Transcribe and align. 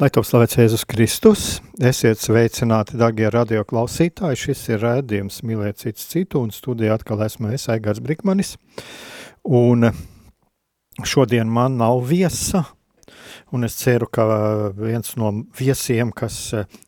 Lai 0.00 0.08
top 0.08 0.24
slavēts 0.24 0.56
Jēzus 0.56 0.86
Kristus, 0.88 1.40
esiet 1.84 2.22
sveicināti, 2.22 2.96
darbie 2.96 3.26
radio 3.28 3.66
klausītāji. 3.68 4.38
Šis 4.46 4.62
ir 4.70 4.78
rādījums 4.80 5.42
Mīlēt 5.44 5.82
cits 5.82 6.06
citu, 6.08 6.40
un 6.40 6.54
studijā 6.56 6.94
atkal 6.96 7.20
esmu 7.26 7.50
es, 7.52 7.66
Aigars 7.68 8.00
Brikmanis. 8.00 8.54
Un 9.44 9.90
šodien 11.04 11.52
man 11.52 11.76
nav 11.82 12.00
viesa, 12.08 12.62
un 13.52 13.68
es 13.68 13.76
ceru, 13.82 14.08
ka 14.08 14.24
viens 14.78 15.12
no 15.20 15.34
viesiem, 15.60 16.14
kas 16.16 16.38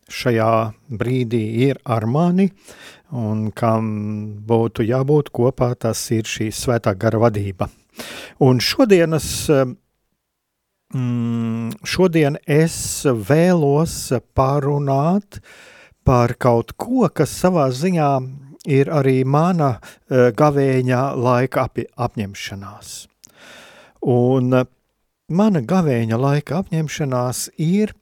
šajā 0.08 0.48
brīdī 0.88 1.42
ir 1.68 1.84
ar 1.84 2.08
mani, 2.08 2.48
un 3.12 3.50
kam 3.52 3.92
būtu 4.48 4.88
jābūt 4.88 5.28
kopā, 5.36 5.74
tas 5.76 6.08
ir 6.16 6.24
šī 6.24 6.48
svētā 6.48 6.96
gara 6.96 7.20
vadība. 7.28 7.68
Un 8.40 8.64
šodienas 8.64 9.28
mm, 10.94 11.82
šodien 11.84 12.38
es 12.46 12.76
vēlos 13.06 13.96
parunāt 14.36 15.40
par 16.04 16.34
kaut 16.38 16.74
ko, 16.76 17.08
kas 17.14 17.34
savā 17.42 17.68
ziņā 17.74 18.10
ir 18.70 18.90
arī 18.94 19.22
mana 19.24 19.76
uh, 19.78 20.30
gavēņa 20.36 21.00
laika 21.18 21.66
ap, 21.66 21.80
apņemšanās. 22.06 22.92
Un 24.12 24.54
uh, 24.60 24.68
mana 25.32 25.62
gavēņa 25.66 26.18
laika 26.18 26.60
apņemšanās 26.62 27.48
ir 27.62 27.94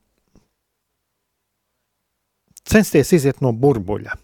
censties 2.71 3.13
iziet 3.17 3.41
no 3.45 3.53
burbuļa. 3.53 4.17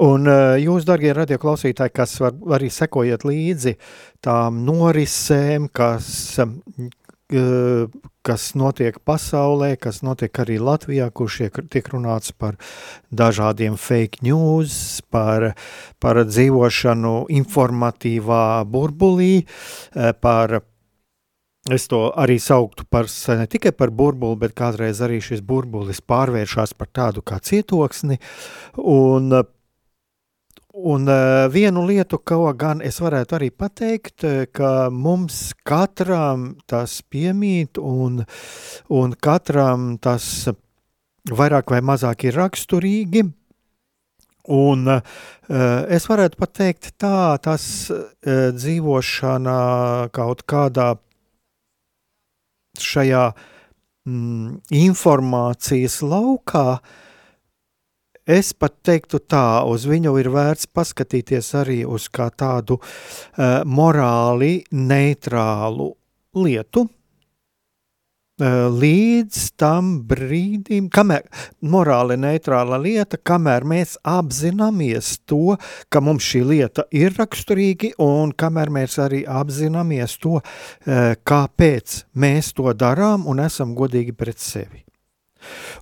Un 0.00 0.24
uh, 0.24 0.54
jūs, 0.56 0.86
darbie 0.88 1.12
radioklausītāji, 1.12 1.92
kas 1.92 2.14
var, 2.22 2.36
arī 2.56 2.70
sekojiet 2.72 3.26
līdzi 3.28 3.74
tām 4.24 4.62
norisēm, 4.64 5.66
kas, 5.76 6.08
uh, 6.40 7.84
kas 8.24 8.46
notiek 8.56 8.96
pasaulē, 9.04 9.74
kas 9.76 10.00
notiek 10.06 10.40
arī 10.40 10.56
Latvijā, 10.62 11.10
kur 11.12 11.28
šiek, 11.28 11.60
tiek 11.68 11.92
runāts 11.92 12.32
par 12.32 12.56
dažādiem 13.12 13.76
fake 13.76 14.24
news, 14.24 15.02
par, 15.12 15.50
par 16.00 16.24
dzīvošanu 16.24 17.14
informatīvā 17.42 18.44
burbulī, 18.72 19.32
uh, 19.44 20.12
par 20.16 20.62
Es 21.68 21.84
to 21.92 22.06
arī 22.16 22.38
sauktu 22.40 22.86
par 22.88 23.04
ne 23.36 23.44
tikai 23.46 23.74
par 23.76 23.90
burbuli, 23.92 24.38
bet 24.40 24.54
kādreiz 24.56 25.02
arī 25.04 25.18
šis 25.20 25.42
burbulis 25.44 26.00
pārvēršas 26.00 26.72
par 26.72 26.88
tādu 26.88 27.20
kā 27.20 27.36
cietoksni. 27.36 28.16
Un, 28.80 29.28
Un 30.82 31.08
uh, 31.08 31.48
vienu 31.52 31.82
lietu, 31.84 32.18
ko 32.24 32.52
gan 32.56 32.78
es 32.80 33.00
varētu 33.02 33.36
arī 33.36 33.48
pateikt, 33.52 34.24
eh, 34.24 34.46
ka 34.48 34.88
mums 34.88 35.52
katram 35.66 36.54
tas 36.70 37.00
piemīt 37.04 37.76
un, 37.76 38.22
un 38.88 39.12
katram 39.12 39.98
tas 40.00 40.24
vairāk 41.28 41.74
vai 41.74 41.82
mazāk 41.84 42.24
ir 42.30 42.38
raksturīgi. 42.40 43.26
Un 44.56 44.88
uh, 44.88 45.02
es 45.92 46.08
varētu 46.08 46.40
pateikt 46.40 46.94
tā, 46.96 47.36
tas 47.44 47.66
uh, 47.92 48.08
dzīvošana 48.56 49.58
kaut 50.16 50.46
kādā 50.48 50.94
šajā 52.80 53.28
mm, 54.08 54.58
informācijas 54.80 56.00
laukā 56.00 56.66
uh, 56.78 56.98
Es 58.28 58.52
pat 58.52 58.74
teiktu 58.84 59.18
tā, 59.24 59.64
uz 59.64 59.86
viņu 59.88 60.12
ir 60.20 60.28
vērts 60.30 60.68
paskatīties 60.76 61.54
arī 61.56 61.80
uz 61.88 62.08
kā 62.12 62.28
tādu 62.28 62.76
uh, 62.76 63.62
morāli 63.64 64.60
neitrālu 64.70 65.86
lietu, 66.36 66.84
uh, 66.84 68.68
līdz 68.76 69.46
tam 69.56 69.88
brīdim, 70.04 70.90
kamēr 70.92 71.24
morāli 71.64 72.18
neitrāla 72.20 72.76
lieta, 72.84 73.16
kamēr 73.16 73.64
mēs 73.64 73.96
apzināmies 74.04 75.14
to, 75.24 75.56
ka 75.88 76.04
mums 76.04 76.28
šī 76.28 76.44
lieta 76.44 76.84
ir 76.92 77.16
raksturīgi 77.16 77.94
un 78.04 78.36
kamēr 78.36 78.68
mēs 78.76 78.98
arī 79.00 79.24
apzināmies 79.24 80.20
to, 80.20 80.42
uh, 80.44 81.16
kāpēc 81.24 82.04
mēs 82.12 82.52
to 82.52 82.68
darām 82.76 83.24
un 83.24 83.40
esam 83.48 83.72
godīgi 83.74 84.12
pret 84.12 84.38
sevi. 84.44 84.84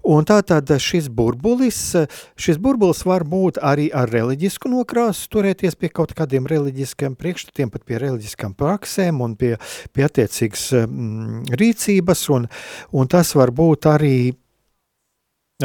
Un 0.06 0.26
tātad 0.28 0.70
šis 0.82 1.08
burbulis, 1.12 1.80
šis 2.38 2.58
burbulis 2.62 3.04
var 3.08 3.24
būt 3.28 3.60
arī 3.64 3.88
ar 3.94 4.10
reliģisku 4.12 4.70
nokrāsu, 4.72 5.28
turēties 5.34 5.78
pie 5.78 5.90
kaut 5.92 6.14
kādiem 6.18 6.46
reliģiskiem 6.50 7.16
priekšstatiem, 7.18 7.72
pat 7.74 7.86
pie 7.88 8.00
reliģiskām 8.02 8.54
praksēm 8.58 9.22
un 9.24 9.36
pie, 9.38 9.54
pie 9.92 10.06
attiecīgas 10.06 10.68
mm, 10.84 11.48
rīcības, 11.58 12.26
un, 12.34 12.48
un 12.94 13.10
tas 13.10 13.34
var 13.38 13.52
būt 13.54 13.90
arī 13.90 14.18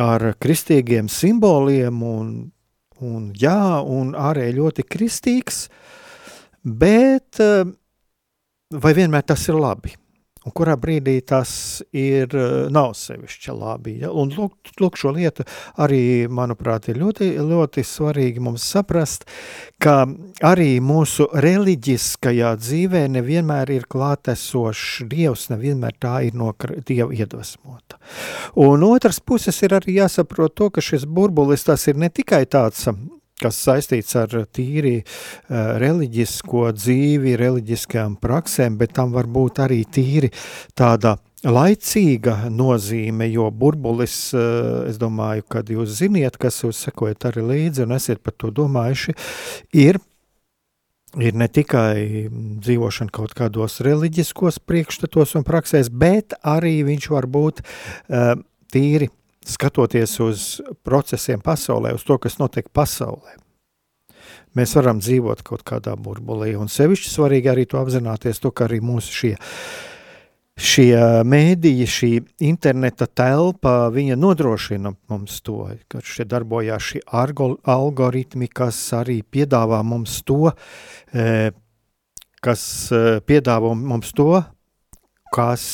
ar 0.02 0.34
kristīgiem 0.42 1.10
simboliem, 1.12 2.02
un, 2.04 2.30
un 3.06 3.32
jā, 3.38 3.82
un 3.86 4.14
ārēji 4.18 4.58
ļoti 4.58 4.88
kristīgs, 4.90 5.68
bet 6.64 7.42
vai 8.74 8.94
vienmēr 8.98 9.28
tas 9.28 9.46
ir 9.50 9.60
labi? 9.60 9.94
Un 10.44 10.54
kurā 10.56 10.76
brīdī 10.80 11.16
tas 11.26 11.82
ir, 11.92 12.28
eh, 12.36 12.68
nav 12.74 12.94
sevišķi 13.00 13.56
labi. 13.56 13.98
Ja? 14.02 14.12
Un 14.12 14.32
lūk, 14.32 14.74
lūk, 14.82 15.00
šo 15.00 15.14
lietu 15.16 15.46
arī, 15.78 16.28
manuprāt, 16.28 16.90
ir 16.90 17.00
ļoti, 17.02 17.32
ļoti 17.40 17.84
svarīgi 17.88 18.44
mums 18.44 18.64
saprast, 18.64 19.26
ka 19.80 20.06
arī 20.44 20.80
mūsu 20.84 21.30
reliģiskajā 21.34 22.54
dzīvē 22.60 23.06
nevienmēr 23.18 23.74
ir 23.78 23.88
klātesošs 23.88 25.08
Dievs, 25.10 25.50
nevienmēr 25.54 25.98
tā 26.00 26.16
ir 26.28 26.38
no 26.38 26.54
Dieva 26.86 27.14
iedvesmota. 27.14 28.00
Un 28.56 28.84
otrs 28.84 29.20
puses 29.20 29.62
ir 29.64 29.76
arī 29.80 30.00
jāsaprot 30.00 30.56
to, 30.56 30.70
ka 30.70 30.82
šis 30.82 31.06
burbulis 31.06 31.64
tas 31.64 31.88
ir 31.88 32.00
ne 32.00 32.10
tikai 32.10 32.46
tāds 32.46 32.88
kas 33.44 33.60
saistīts 33.66 34.16
ar 34.20 34.32
tīri 34.56 35.02
uh, 35.04 35.76
reliģisko 35.84 36.70
dzīvi, 36.78 37.36
reliģiskajām 37.42 38.18
praksēm, 38.24 38.80
bet 38.80 38.96
tam 38.98 39.14
var 39.16 39.30
būt 39.32 39.62
arī 39.66 39.84
tīri 39.84 40.32
tāda 40.78 41.18
laicīga 41.44 42.48
nozīme, 42.54 43.28
jo 43.34 43.50
burbulis, 43.52 44.16
uh, 44.38 44.88
es 44.88 45.00
domāju, 45.02 45.46
kad 45.52 45.70
jūs 45.72 46.00
ziniet, 46.00 46.40
kas 46.40 46.64
jūs 46.64 46.86
sekojat 46.88 47.30
arī 47.32 47.46
līdzi 47.52 47.86
un 47.86 47.98
esiet 48.00 48.24
par 48.24 48.36
to 48.40 48.52
domājuši, 48.56 49.16
ir 49.84 50.00
ir 51.22 51.36
ne 51.38 51.46
tikai 51.46 52.30
dzīvošana 52.64 53.14
kaut 53.14 53.36
kādos 53.38 53.82
reliģiskos 53.86 54.58
priekšstatos 54.66 55.36
un 55.38 55.46
praksēs, 55.46 55.92
bet 55.94 56.34
arī 56.42 56.80
viņš 56.88 57.10
var 57.14 57.28
būt 57.30 57.62
uh, 57.62 58.34
tīri 58.74 59.12
skatoties 59.50 60.18
uz 60.24 60.44
procesiem 60.86 61.42
pasaulē, 61.44 61.94
uz 61.98 62.04
to, 62.08 62.18
kas 62.22 62.40
notiek 62.42 62.70
pasaulē. 62.74 63.40
Mēs 64.58 64.76
varam 64.78 65.00
dzīvot 65.02 65.42
kaut 65.46 65.64
kādā 65.66 65.96
burbulī, 65.98 66.54
un 66.60 66.70
sevišķi 66.70 67.10
svarīgi 67.10 67.50
arī 67.50 67.66
to 67.70 67.80
apzināties, 67.82 68.42
to, 68.42 68.52
ka 68.54 68.68
arī 68.68 68.80
mūsu 68.86 69.16
šie, 69.18 69.32
šie 70.54 70.92
mēdīji, 71.26 71.88
šī 71.90 72.12
interneta 72.46 73.08
telpa, 73.10 73.90
viņa 73.94 74.18
nodrošina 74.22 74.94
mums 75.10 75.40
to, 75.42 75.66
ka 75.90 76.04
šeit 76.06 76.30
darbojās 76.30 76.92
šī 76.92 77.02
algoritmi, 77.10 78.50
kas 78.54 78.78
arī 79.00 79.24
piedāvā 79.26 79.82
mums 79.82 80.20
to, 80.28 80.54
e, 81.10 81.50
kas 82.46 82.64
e, 82.94 83.04
piedāvā 83.26 83.74
mums 83.74 84.14
to, 84.14 84.44
kas 85.34 85.66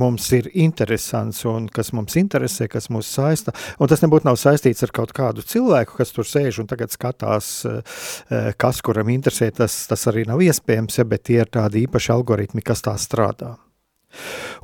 mums 0.00 0.26
ir 0.36 0.48
interesants 0.58 1.42
un 1.48 1.66
kas 1.72 1.92
mums 1.96 2.16
interesē, 2.20 2.68
kas 2.70 2.88
mūs 2.92 3.10
saista. 3.16 3.54
Un 3.80 3.90
tas 3.90 4.02
nebūtu 4.04 4.28
nav 4.28 4.38
saistīts 4.40 4.84
ar 4.86 4.92
kaut 4.94 5.14
kādu 5.16 5.44
cilvēku, 5.46 5.96
kas 5.98 6.14
tur 6.14 6.28
sēž 6.28 6.62
un 6.62 6.70
tagad 6.70 6.92
skatās, 6.94 7.50
eh, 7.66 8.52
kas 8.58 8.82
kuram 8.84 9.10
interesē. 9.12 9.50
Tas, 9.54 9.86
tas 9.90 10.06
arī 10.10 10.26
nav 10.26 10.42
iespējams, 10.44 10.98
ja, 10.98 11.04
bet 11.04 11.24
tie 11.28 11.40
ir 11.42 11.50
tādi 11.50 11.86
īpaši 11.86 12.12
algoritmi, 12.14 12.64
kas 12.64 12.82
tā 12.82 12.96
strādā. 13.00 13.56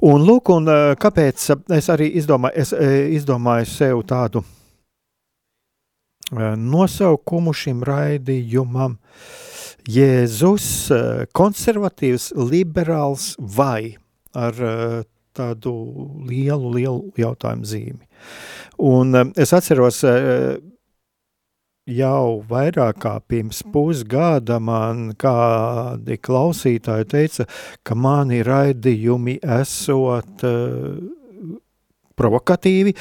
Un, 0.04 0.24
lūk, 0.26 0.52
un 0.54 0.68
eh, 0.68 0.94
kāpēc 1.00 1.48
es 1.76 1.88
arī 1.88 2.12
izdomāju, 2.20 2.56
es, 2.56 2.72
eh, 2.72 3.08
izdomāju 3.18 3.66
sev 3.66 4.04
tādu 4.06 4.44
nosaukumu 6.30 7.54
šim 7.56 7.80
raidījumam. 7.88 8.98
Jēzus, 9.88 10.92
konservatīvs, 11.32 12.34
liberāls 12.36 13.30
vai 13.40 13.96
ar 14.36 14.58
tādu 15.38 15.74
lielu, 16.28 16.72
lielu 16.74 17.12
jautājumu 17.18 17.68
zīmi. 17.68 18.08
Un 18.78 19.32
es 19.38 19.52
atceros, 19.54 20.02
jau 21.88 22.40
vairāk 22.48 22.98
kā 23.02 23.14
pirms 23.24 23.62
pusgada 23.72 24.58
man 24.60 25.12
kādi 25.18 26.18
klausītāji 26.20 27.08
teica, 27.08 27.46
ka 27.82 27.96
mani 27.96 28.42
raidījumi 28.46 29.38
esot 29.58 30.44
provokatīvi, 32.18 32.94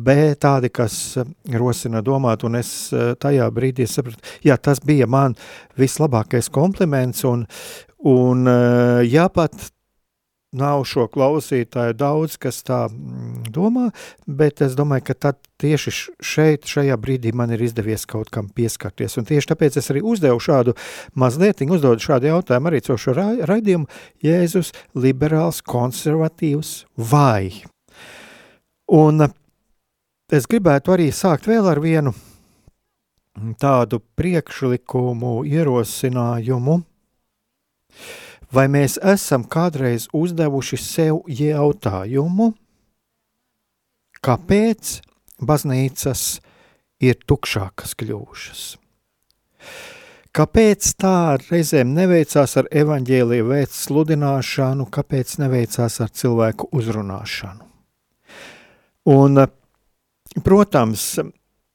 bet 0.00 0.40
tādi, 0.42 0.70
kas 0.72 1.18
rosina 1.60 2.00
domāt, 2.04 2.46
un 2.48 2.56
es 2.56 2.72
tajā 3.20 3.50
brīdī 3.52 3.86
sapratu, 3.86 4.24
jā, 4.46 4.56
tas 4.56 4.80
bija 4.80 5.06
man 5.06 5.36
vislabākais 5.78 6.48
kompliments, 6.52 7.20
un, 7.28 7.44
un 8.08 8.48
ja 9.04 9.28
pat 9.28 9.68
nav 10.52 10.84
šo 10.84 11.06
klausītāju 11.08 11.94
daudz, 11.96 12.36
kas 12.40 12.60
tā 12.66 12.84
mm, 12.90 13.48
domā, 13.54 13.88
bet 14.26 14.60
es 14.64 14.76
domāju, 14.76 15.06
ka 15.08 15.16
tad 15.26 15.38
tieši 15.62 15.92
šeit, 16.20 16.68
šajā 16.68 16.96
brīdī 17.00 17.32
man 17.36 17.54
ir 17.54 17.62
izdevies 17.64 18.04
kaut 18.08 18.28
kam 18.32 18.50
pieskarties. 18.52 19.16
Un 19.16 19.28
tieši 19.28 19.52
tāpēc 19.52 19.78
es 19.80 19.88
arī 19.92 20.02
uzdevu 20.04 20.40
šādu 20.42 20.76
mazliet, 21.18 21.64
uzdodu 21.64 22.04
šādu 22.04 22.28
jautājumu 22.28 22.68
arī 22.72 22.82
caur 22.84 23.00
šo 23.00 23.16
raidījumu 23.48 23.88
Jēzus 24.24 24.74
liberāls, 24.92 25.62
konservatīvs 25.64 26.74
vai? 26.96 27.62
Un 28.92 29.24
es 30.32 30.48
gribētu 30.50 30.92
arī 30.92 31.08
sākt 31.16 31.48
vēl 31.48 31.70
ar 31.70 31.80
vienu 31.80 32.12
tādu 33.56 34.02
priekšlikumu, 34.20 35.38
ierosinājumu, 35.48 36.76
uh, 36.82 36.88
Vai 38.52 38.66
mēs 38.68 38.98
esam 39.00 39.46
kādreiz 39.48 40.10
uzdevuši 40.12 40.76
sev 40.76 41.22
jautājumu, 41.32 42.50
kāpēc 44.20 44.98
baznīcas 45.40 46.24
ir 47.00 47.16
tukšākas 47.24 47.96
kļuvušas? 47.96 48.64
Kāpēc 50.32 50.86
tā 51.00 51.16
reizēm 51.42 51.90
neveicās 51.96 52.56
ar 52.60 52.68
evaņģēlīju 52.82 53.48
veids 53.50 53.82
sludināšanu, 53.86 54.86
kāpēc 54.92 55.34
neveicās 55.40 55.98
ar 56.00 56.12
cilvēku 56.12 56.70
uzrunāšanu? 56.72 57.68
Un, 59.12 59.42
protams, 60.44 61.04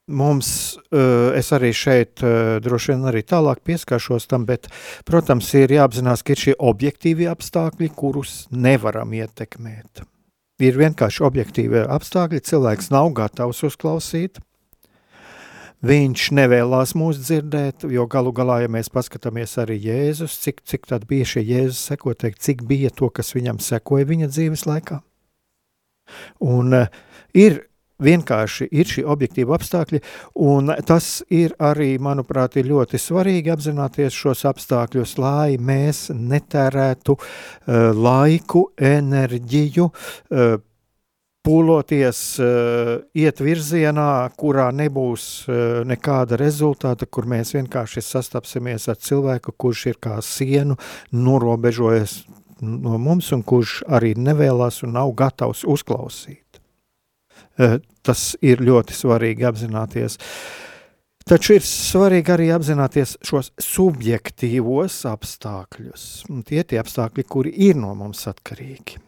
Mums, 0.07 0.77
eh, 0.91 1.35
es 1.35 1.49
arī 1.51 1.73
šeit 1.75 2.21
eh, 2.23 2.59
droši 2.63 2.93
vien 2.93 3.01
arī 3.09 3.25
tālāk 3.27 3.59
pieskaršos 3.67 4.29
tam, 4.31 4.45
bet, 4.47 4.69
protams, 5.03 5.49
ir 5.59 5.73
jāapzinās, 5.75 6.23
ka 6.23 6.31
ir 6.31 6.43
šie 6.45 6.53
objektīvi 6.55 7.27
apstākļi, 7.27 7.89
kurus 7.91 8.45
nevaram 8.51 9.11
ietekmēt. 9.11 10.05
Ir 10.63 10.79
vienkārši 10.79 11.25
objektīvi 11.27 11.83
apstākļi, 11.91 12.39
cilvēks 12.39 12.87
nav 12.95 13.11
gatavs 13.19 13.59
uzklausīt, 13.67 14.39
viņš 15.83 16.29
nevēlas 16.39 16.95
mūs 16.95 17.19
dzirdēt, 17.27 17.83
jo 17.91 18.07
galu 18.07 18.31
galā, 18.31 18.61
ja 18.63 18.71
mēs 18.71 18.87
paskatāmies 18.87 19.59
arī 19.59 19.75
Jēzus, 19.89 20.39
cik, 20.39 20.63
cik 20.63 20.87
tad 20.87 21.03
bija 21.11 21.27
šie 21.35 21.43
Jēzus 21.43 21.83
sekotāji, 21.91 22.39
cik 22.47 22.63
bija 22.69 22.95
to, 22.95 23.11
kas 23.11 23.35
viņam 23.35 23.59
sekoja 23.59 24.07
viņa 24.07 24.31
dzīves 24.31 24.63
laikā. 24.71 25.03
Un 26.47 26.73
uh, 26.79 27.01
ir 27.35 27.65
vienkārši 28.03 28.67
ir 28.71 28.89
šie 28.89 29.03
objektīvi 29.09 29.53
apstākļi, 29.57 30.01
un 30.45 30.71
tas 30.87 31.21
ir 31.33 31.55
arī, 31.63 31.95
manuprāt, 32.01 32.57
ir 32.57 32.69
ļoti 32.71 32.99
svarīgi 33.01 33.53
apzināties 33.53 34.15
šos 34.15 34.45
apstākļus, 34.51 35.17
lai 35.21 35.57
mēs 35.57 36.07
netērētu 36.13 37.17
uh, 37.17 37.91
laiku, 37.97 38.67
enerģiju, 38.77 39.89
uh, 39.89 40.57
pūloties, 41.47 42.21
uh, 42.43 42.93
iet 43.15 43.41
virzienā, 43.41 44.09
kurā 44.37 44.69
nebūs 44.75 45.27
uh, 45.47 45.59
nekāda 45.87 46.39
rezultāta, 46.39 47.07
kur 47.07 47.29
mēs 47.29 47.55
vienkārši 47.55 48.03
sastapsimies 48.03 48.89
ar 48.91 48.99
cilvēku, 48.99 49.55
kurš 49.55 49.85
ir 49.93 50.01
kā 50.03 50.19
sienu 50.25 50.75
norobežojies 51.15 52.19
no 52.61 52.97
mums 52.97 53.31
un 53.35 53.43
kurš 53.45 53.81
arī 53.87 54.15
nevēlas 54.17 54.81
un 54.85 54.95
nav 54.97 55.13
gatavs 55.17 55.63
uzklausīt. 55.67 56.46
Eh, 57.57 57.79
tas 58.05 58.35
ir 58.45 58.61
ļoti 58.61 58.93
svarīgi 58.93 59.45
apzināties. 59.49 60.19
Taču 61.27 61.57
ir 61.57 61.65
svarīgi 61.65 62.31
arī 62.31 62.47
apzināties 62.55 63.17
šos 63.25 63.49
subjektīvos 63.59 65.01
apstākļus. 65.09 66.03
Tie 66.47 66.61
ir 66.61 66.67
tie 66.69 66.79
apstākļi, 66.79 67.25
kuri 67.27 67.53
ir 67.67 67.79
no 67.81 67.95
mums 67.97 68.21
atkarīgi. 68.29 69.01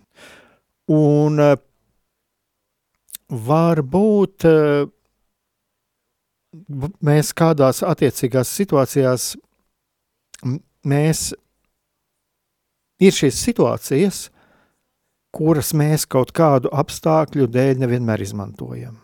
Un 0.98 1.44
eh, 1.46 1.54
varbūt 3.30 4.48
eh, 4.50 4.90
mēs 7.06 7.32
kādās 7.38 7.84
attiecīgās 7.86 8.52
situācijās 8.58 9.30
mēs 10.90 11.30
ir 13.00 13.16
šīs 13.16 13.40
situācijas, 13.46 14.26
kuras 15.36 15.74
mēs 15.78 16.08
kaut 16.10 16.34
kādu 16.36 16.72
apstākļu 16.74 17.48
dēļ 17.52 17.84
nevienmēr 17.84 18.24
izmantojam. 18.26 18.98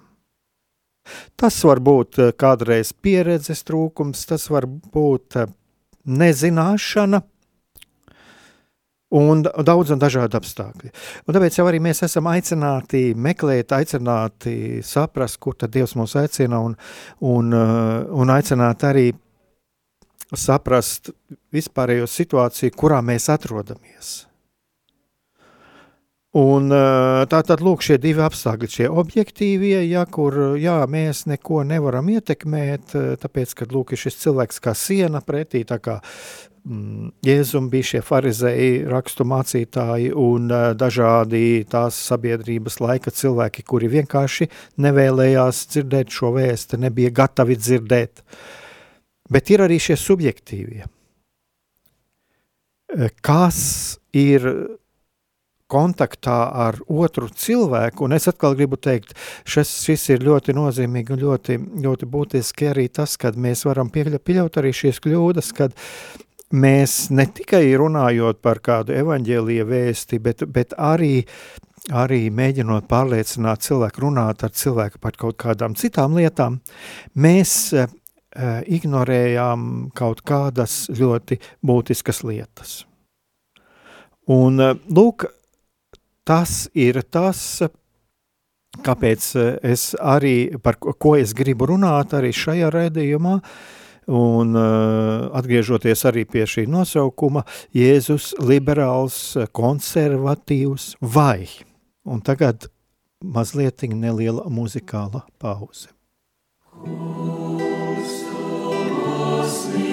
Tas 1.38 1.60
var 1.68 1.82
būt 1.86 2.20
eh, 2.20 2.34
kādreiz 2.34 2.92
pieredzes 2.94 3.64
trūkums, 3.68 4.26
tas 4.30 4.50
var 4.50 4.66
būt 4.68 5.38
eh, 5.42 5.50
nezināšana 6.06 7.22
un 9.16 9.44
daudz 9.46 9.94
un 9.94 10.02
dažādi 10.02 10.38
apstākļi. 10.40 10.92
Un 11.28 11.38
tāpēc 11.38 11.60
jau 11.60 11.68
arī 11.70 11.80
mēs 11.84 12.02
esam 12.08 12.28
aicināti 12.32 13.14
meklēt, 13.14 13.76
aicināti 13.78 14.82
saprast, 14.84 15.40
kur 15.40 15.56
tad 15.60 15.76
Dievs 15.76 15.96
mūs 16.00 16.18
aicina 16.20 16.64
un, 16.66 16.76
un, 17.22 17.54
eh, 17.54 18.00
un 18.10 18.34
aicināt 18.34 18.88
arī 18.90 19.12
saprast 20.36 21.14
vispārējo 21.54 22.10
situāciju, 22.10 22.74
kurā 22.74 23.04
mēs 23.06 23.30
atrodamies. 23.32 24.26
Un 26.36 26.68
tā 27.32 27.40
tad 27.48 27.62
lūk 27.64 27.84
šie 27.86 27.96
divi 28.04 28.20
apstākļi, 28.26 28.68
šie 28.68 28.90
objektīvie, 28.92 29.78
ja, 29.88 30.02
kur 30.04 30.58
jā, 30.60 30.82
mēs 30.92 31.24
neko 31.32 31.62
nevaram 31.64 32.10
ietekmēt, 32.12 32.92
tāpēc, 33.22 33.54
ka 33.56 33.70
lūk 33.72 33.96
ir 33.96 34.02
šis 34.02 34.20
cilvēks 34.26 34.60
kā 34.66 34.74
siena 34.76 35.24
pretī, 35.24 35.64
tā 35.64 35.80
kā 35.80 36.02
mm, 36.68 37.14
Jēzum 37.24 37.72
bija 37.72 37.88
šie 37.94 38.04
farizēji, 38.04 38.84
rakstu 38.92 39.24
mācītāji 39.32 40.12
un 40.12 40.52
dažādi 40.76 41.64
tās 41.72 42.04
sabiedrības 42.12 42.82
laika 42.84 43.16
cilvēki, 43.16 43.64
kuri 43.64 43.94
vienkārši 43.96 44.52
nevēlējās 44.84 45.66
dzirdēt 45.72 46.20
šo 46.20 46.36
vēstu, 46.36 46.84
nebija 46.84 47.16
gatavi 47.16 47.62
dzirdēt. 47.64 48.26
Bet 49.32 49.56
ir 49.56 49.64
arī 49.64 49.80
šie 49.80 49.96
subjektīvie. 50.04 50.84
Kas 53.24 53.62
ir 54.12 54.52
kontaktā 55.72 56.38
ar 56.66 56.78
otru 56.88 57.30
cilvēku, 57.30 58.06
un 58.06 58.16
es 58.18 58.28
atkal 58.30 58.56
gribu 58.58 58.78
teikt, 58.78 59.16
šis, 59.50 59.72
šis 59.88 60.10
ir 60.14 60.26
ļoti 60.28 60.54
nozīmīgi 60.56 61.16
un 61.16 61.24
ļoti, 61.24 61.58
ļoti 61.86 62.10
būtiski 62.12 62.70
arī 62.70 62.88
tas, 62.94 63.18
kad 63.22 63.38
mēs 63.38 63.66
varam 63.66 63.90
pieļaut 63.90 64.62
arī 64.62 64.74
šīs 64.76 65.02
kļūdas, 65.06 65.52
kad 65.58 65.74
mēs 66.54 67.10
ne 67.10 67.26
tikai 67.26 67.66
runājot 67.82 68.42
par 68.46 68.62
kādu 68.64 68.94
evaņģēlija 68.96 69.66
vēsti, 69.68 70.22
bet, 70.22 70.46
bet 70.54 70.76
arī, 70.78 71.26
arī 71.90 72.28
mēģinot 72.30 72.86
pārliecināt 72.90 73.66
cilvēku, 73.66 74.06
runāt 74.06 74.46
ar 74.46 74.54
cilvēku 74.54 75.02
par 75.02 75.18
kaut 75.18 75.40
kādām 75.42 75.76
citām 75.80 76.18
lietām, 76.20 76.60
mēs 77.18 77.58
uh, 77.74 77.90
ignorējām 78.70 79.90
kaut 79.98 80.22
kādas 80.28 80.86
ļoti 80.94 81.40
būtiskas 81.66 82.22
lietas. 82.28 82.84
Un, 84.32 84.58
lūk, 84.90 85.28
tas 86.28 86.66
ir 86.74 87.02
tas, 87.08 87.40
kāpēc 88.86 89.30
es 89.64 89.94
arī, 90.02 90.58
par 90.60 90.78
ko 90.82 91.16
es 91.20 91.34
gribu 91.38 91.70
runāt 91.72 92.14
arī 92.18 92.34
šajā 92.36 92.72
redzījumā, 92.74 93.40
un 94.06 94.54
uh, 94.54 95.32
atgriežoties 95.34 96.06
arī 96.06 96.26
pie 96.30 96.46
šī 96.50 96.68
nosaukuma, 96.70 97.42
Jēzus 97.74 98.36
liberāls, 98.38 99.18
konservatīvs 99.56 100.96
vai. 101.02 101.48
Un 102.06 102.22
tagad 102.22 102.68
mazliet 103.26 103.82
neliela 103.90 104.46
muzikāla 104.50 105.26
pauze. 105.42 105.90
Kungs, 109.46 109.85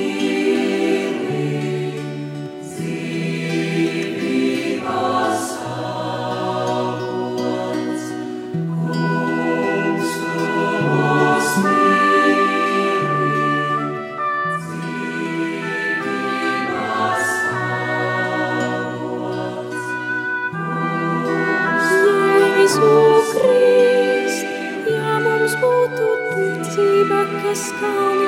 kas 27.52 27.64
kalnu 27.80 28.22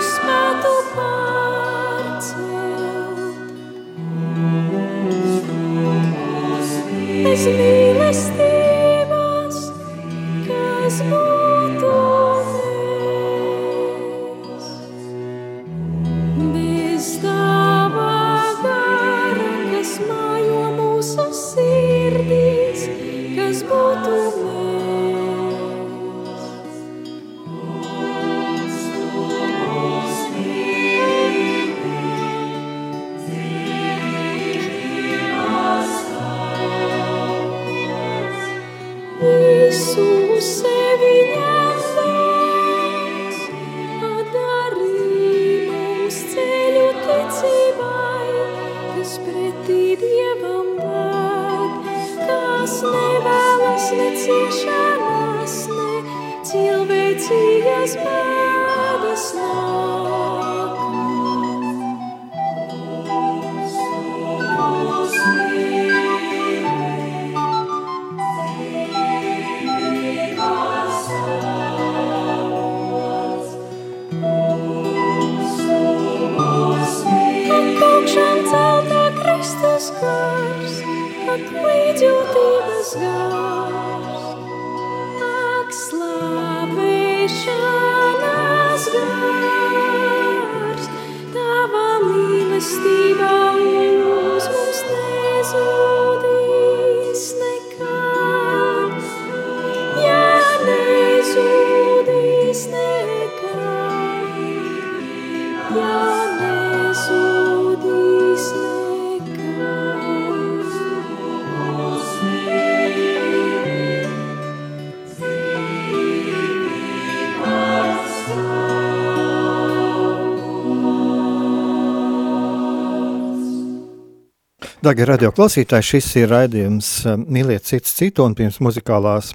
Darbie 124.85 125.07
radio 125.09 125.31
klausītāji, 125.33 125.85
šis 125.95 126.07
ir 126.21 126.26
raidījums 126.29 126.88
eh, 127.09 127.14
Mīliet 127.17 127.64
cits 127.64 127.95
citu, 127.97 128.26
un 128.26 128.35
pirms 128.37 128.59
muzikālās 128.61 129.31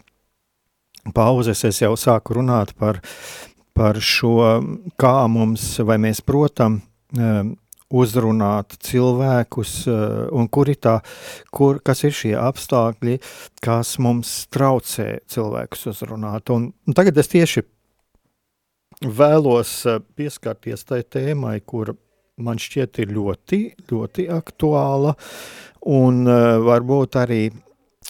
pauzes 1.15 1.63
es 1.65 1.79
jau 1.82 1.96
sāku 1.98 2.36
runāt 2.38 2.75
par, 2.77 3.00
par 3.74 3.98
šo, 3.98 4.36
kā 5.01 5.13
mums, 5.34 5.63
vai 5.82 5.96
mēs 6.03 6.22
protam 6.22 6.75
eh, 7.18 7.39
uzrunāt 7.89 8.75
cilvēkus, 8.86 9.72
eh, 9.89 10.03
un 10.38 10.51
kuri 10.53 10.75
tā, 10.77 11.00
kur, 11.50 11.79
kas 11.82 12.06
ir 12.06 12.13
šie 12.13 12.36
apstākļi, 12.38 13.18
kas 13.65 13.96
mums 14.06 14.36
traucē 14.53 15.08
cilvēkus 15.34 15.88
uzrunāt. 15.96 16.53
Un, 16.53 16.70
un 16.86 17.00
tagad 17.00 17.18
es 17.18 17.32
tieši 17.34 17.65
vēlos 19.01 19.74
pieskarties 20.13 20.86
tai 20.86 21.01
tēmai, 21.10 21.58
kur 21.65 21.96
man 22.43 22.60
šķiet 22.62 23.01
ir 23.03 23.13
ļoti, 23.15 23.60
ļoti 23.91 24.27
aktuāla 24.34 25.15
un 25.89 26.24
uh, 26.27 26.58
varbūt 26.63 27.19
arī 27.19 27.43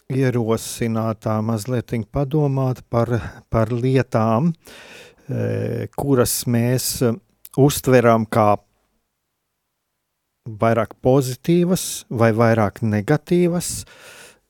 ierosinātā 0.09 1.35
mazliet 1.45 1.93
padomāt 2.11 2.81
par, 2.89 3.11
par 3.49 3.73
lietām, 3.73 4.53
uh, 4.53 5.85
kuras 5.97 6.41
mēs 6.47 6.91
uztveram 7.59 8.25
kā 8.25 8.55
vairāk 10.49 10.95
pozitīvas 11.03 11.85
vai 12.09 12.31
vairāk 12.33 12.81
negatīvas, 12.81 13.71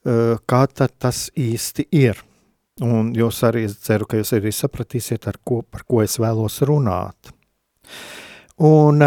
uh, 0.05 0.39
kā 0.47 0.65
tad 0.71 0.95
tas 0.99 1.27
īsti 1.35 1.89
ir. 1.91 2.23
Un 2.79 3.11
jūs 3.11 3.41
arī 3.43 3.65
ceru, 3.67 4.07
ka 4.07 4.21
jūs 4.21 4.31
arī 4.37 4.53
sapratīsiet, 4.55 5.27
ar 5.27 5.35
ko, 5.43 5.61
par 5.67 5.83
ko 5.83 5.99
es 5.99 6.15
vēlos 6.21 6.61
runāt. 6.63 7.33
Un 8.63 9.03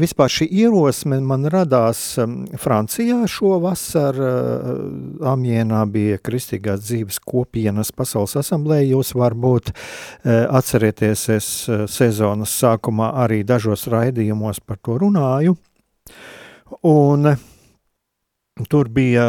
vispār 0.00 0.32
šī 0.32 0.48
ierosme 0.62 1.20
man 1.22 1.46
radās 1.50 2.00
um, 2.22 2.42
Francijā 2.60 3.22
šovasar. 3.30 4.18
Uh, 4.18 5.30
Amienā 5.34 5.84
bija 5.90 6.18
Kristīgās 6.22 6.82
dzīves 6.86 7.20
kopienas 7.22 7.92
pasaules 7.94 8.36
asamblēja. 8.40 8.90
Jūs 8.94 9.14
varbūt 9.18 9.72
uh, 9.72 9.78
atcerieties, 10.58 11.28
es 11.36 11.48
uh, 11.70 11.86
sezonas 11.90 12.54
sākumā 12.60 13.12
arī 13.24 13.42
dažos 13.46 13.86
raidījumos 13.92 14.62
par 14.66 14.82
to 14.82 14.98
runāju. 15.04 15.56
Un 16.90 17.34
uh, 17.34 17.50
Tur 18.54 18.88
bija 18.88 19.24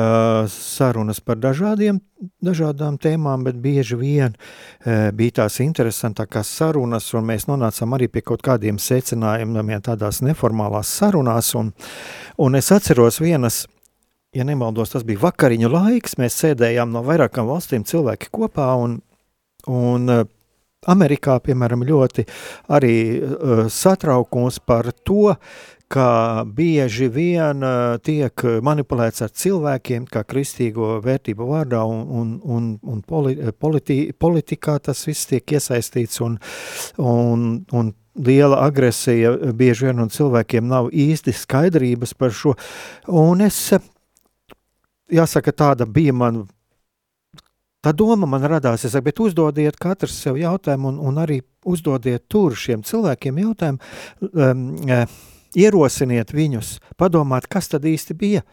sarunas 0.47 1.17
par 1.19 1.39
dažādiem, 1.41 1.97
dažādām 2.45 2.99
tēmām, 3.01 3.41
bet 3.47 3.55
bieži 3.57 3.97
vien 3.97 4.35
e, 4.35 5.09
bija 5.17 5.39
tās 5.39 5.57
interesantākās 5.65 6.51
sarunas, 6.59 7.07
un 7.17 7.25
mēs 7.31 7.47
nonācām 7.49 7.97
arī 7.97 8.05
pie 8.05 8.21
kaut 8.21 8.45
kādiem 8.45 8.77
secinājumiem 8.77 9.81
tādās 9.81 10.21
neformālās 10.21 10.93
sarunās. 11.01 11.49
Un, 11.57 11.73
un 12.37 12.59
es 12.61 12.69
atceros 12.69 13.17
vienas, 13.17 13.63
ja 14.37 14.45
nemaldos, 14.45 14.93
tas 14.93 15.07
bija 15.09 15.23
vakariņu 15.25 15.73
laiks, 15.73 16.19
mēs 16.21 16.37
sēdējām 16.45 16.93
no 16.93 17.01
vairākām 17.09 17.49
valstīm 17.49 17.81
cilvēki 17.81 18.29
kopā, 18.29 18.75
un, 18.77 18.99
un 19.65 20.19
Amerikā, 20.85 21.39
piemēram, 21.41 21.81
ļoti 21.81 22.27
arī 22.77 22.97
uh, 23.17 23.65
satraukums 23.73 24.61
par 24.61 24.93
to, 25.01 25.31
uh, 25.33 25.71
ka 25.91 26.43
bieži 26.47 27.07
vien 27.13 27.63
uh, 27.63 27.97
tiek 28.03 28.45
manipulēts 28.65 29.21
ar 29.25 29.33
cilvēkiem, 29.33 30.07
kā 30.09 30.23
kristīgo 30.27 30.95
vērtību 31.05 31.49
vārdā, 31.49 31.83
un, 31.85 32.01
un, 32.09 32.31
un, 32.43 32.71
un 32.81 33.03
poli, 33.05 33.37
politi, 33.59 33.99
politikā 34.17 34.79
tas 34.89 35.05
viss 35.07 35.29
tiek 35.29 35.55
iesaistīts, 35.57 36.21
un, 36.25 36.39
un, 36.97 37.45
un 37.71 37.93
liela 38.15 38.63
agresija 38.65 39.35
bieži 39.53 39.89
vien, 39.89 39.99
un 40.01 40.11
cilvēkiem 40.13 40.67
nav 40.67 40.89
īsti 40.93 41.35
skaidrības 41.35 42.15
par 42.17 42.33
šo. 42.33 42.55
Un 43.11 43.43
es, 43.45 43.59
jāsaka, 45.11 45.53
tāda 45.53 45.85
bija 45.85 46.13
man. 46.13 46.45
Tā 47.85 47.91
doma 47.93 48.25
man 48.25 48.41
radās, 48.49 48.81
es 48.87 48.95
saku, 48.95 49.05
bet 49.11 49.19
uzdodiet 49.21 49.75
katrs 49.77 50.15
sev 50.23 50.39
jautājumu 50.41 50.89
un, 50.89 50.95
un 51.05 51.19
arī 51.21 51.43
uzdodiet 51.69 52.23
tur 52.31 52.55
šiem 52.57 52.81
cilvēkiem 52.81 53.37
jautājumu, 53.43 53.91
um, 54.31 54.63
Ierosiniet 55.55 56.33
viņus, 56.35 56.75
padomāt, 56.99 57.47
kas 57.51 57.71
tad 57.71 57.87
īsti 57.87 58.17
bija. 58.19 58.43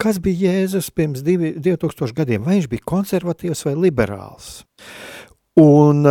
Kas 0.00 0.20
bija 0.22 0.54
Jēzus 0.54 0.88
pirms 0.94 1.24
divi, 1.26 1.52
2000 1.60 2.16
gadiem? 2.16 2.46
Vai 2.46 2.58
viņš 2.58 2.70
bija 2.72 2.88
konservatīvs 2.94 3.66
vai 3.68 3.76
liberāls? 3.86 4.64
Un, 5.56 6.04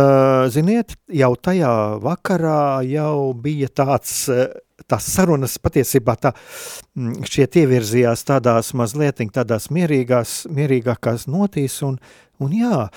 ziniet, 0.50 0.96
jau 1.14 1.28
tajā 1.38 1.72
vakarā 2.02 2.82
jau 2.82 3.30
bija 3.38 3.68
tāds, 3.70 4.24
tās 4.90 5.06
sarunas 5.06 5.54
patiesībā 5.62 6.16
tā 6.18 6.32
šķiet 6.96 7.60
ievirzījās 7.62 8.26
tādās 8.26 8.72
mazliet 8.74 9.22
tādās 9.36 9.70
mierīgās, 9.70 10.48
mierīgākās 10.50 11.28
notīs 11.30 11.78
un, 11.86 12.00
un 12.42 12.58
jā, 12.58 12.88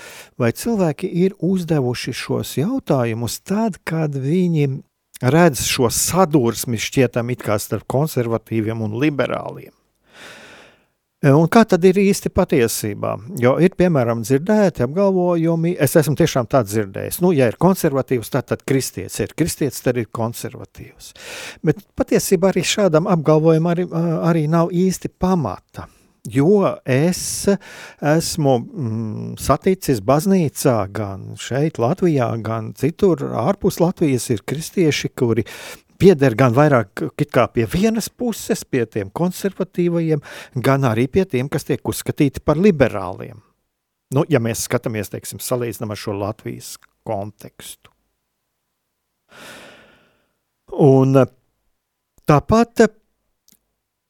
vai 0.42 0.50
cilvēki 0.50 1.12
ir 1.22 1.38
uzdevuši 1.38 2.16
šos 2.18 2.56
jautājumus 2.58 3.38
tad, 3.46 3.78
kad 3.86 4.18
viņi 4.18 4.82
redz 5.20 5.66
šo 5.68 5.90
sadursmi 5.92 6.80
šķietam 6.80 7.30
it 7.34 7.44
kā 7.44 7.58
starp 7.60 7.86
konservatīviem 7.90 8.80
un 8.86 8.96
liberāliem. 9.00 9.74
Un 11.20 11.50
kā 11.52 11.66
tad 11.68 11.84
ir 11.84 11.98
īsti 12.00 12.30
patiesībā? 12.32 13.10
Jo 13.42 13.58
ir, 13.60 13.74
piemēram, 13.76 14.22
dzirdēti 14.24 14.86
apgalvojumi, 14.86 15.74
es 15.76 15.92
esmu 16.00 16.14
tiešām 16.16 16.48
tāds 16.48 16.72
dzirdējis, 16.72 17.18
nu, 17.20 17.34
ja 17.36 17.50
ir 17.50 17.58
konservatīvs, 17.60 18.32
tad, 18.32 18.48
tad 18.48 18.64
kristietis 18.64 19.20
ir, 19.20 19.34
kristietis 19.36 19.84
tad 19.84 20.00
ir 20.00 20.08
konservatīvs. 20.16 21.12
Bet 21.60 21.84
patiesībā 22.00 22.54
arī 22.54 22.64
šādam 22.64 23.10
apgalvojumam 23.12 23.74
arī, 23.74 23.84
arī 24.32 24.46
nav 24.48 24.72
īsti 24.72 25.12
pamata. 25.20 25.90
Jo 26.28 26.74
es 26.84 27.48
esmu 28.04 28.56
mm, 28.60 29.36
saticis 29.40 30.02
baznīcā, 30.04 30.76
gan 30.92 31.30
šeit, 31.40 31.80
Latvijā, 31.80 32.28
gan 32.44 32.74
citur, 32.76 33.22
ārpus 33.40 33.80
Latvijas, 33.80 34.28
ir 34.34 34.42
kristieši, 34.44 35.12
kuri 35.16 35.46
pieder 36.00 36.36
gan 36.36 36.52
vairāk 36.56 37.06
pie 37.54 37.66
vienas 37.72 38.10
puses, 38.12 38.64
pie 38.64 38.84
tiem 38.84 39.08
konservatīvajiem, 39.16 40.20
gan 40.60 40.84
arī 40.88 41.06
pie 41.08 41.24
tiem, 41.24 41.48
kas 41.48 41.64
tiek 41.68 41.88
uzskatīti 41.88 42.44
par 42.44 42.60
liberāliem. 42.60 43.40
Nu, 44.12 44.24
ja 44.28 44.40
mēs 44.42 44.66
skatāmies, 44.66 45.12
teiksim, 45.12 45.40
salīdzinām 45.40 45.94
ar 45.94 46.00
šo 46.00 46.16
Latvijas 46.18 46.74
kontekstu. 47.06 47.92
Un 50.80 51.16
tāpat 52.28 52.82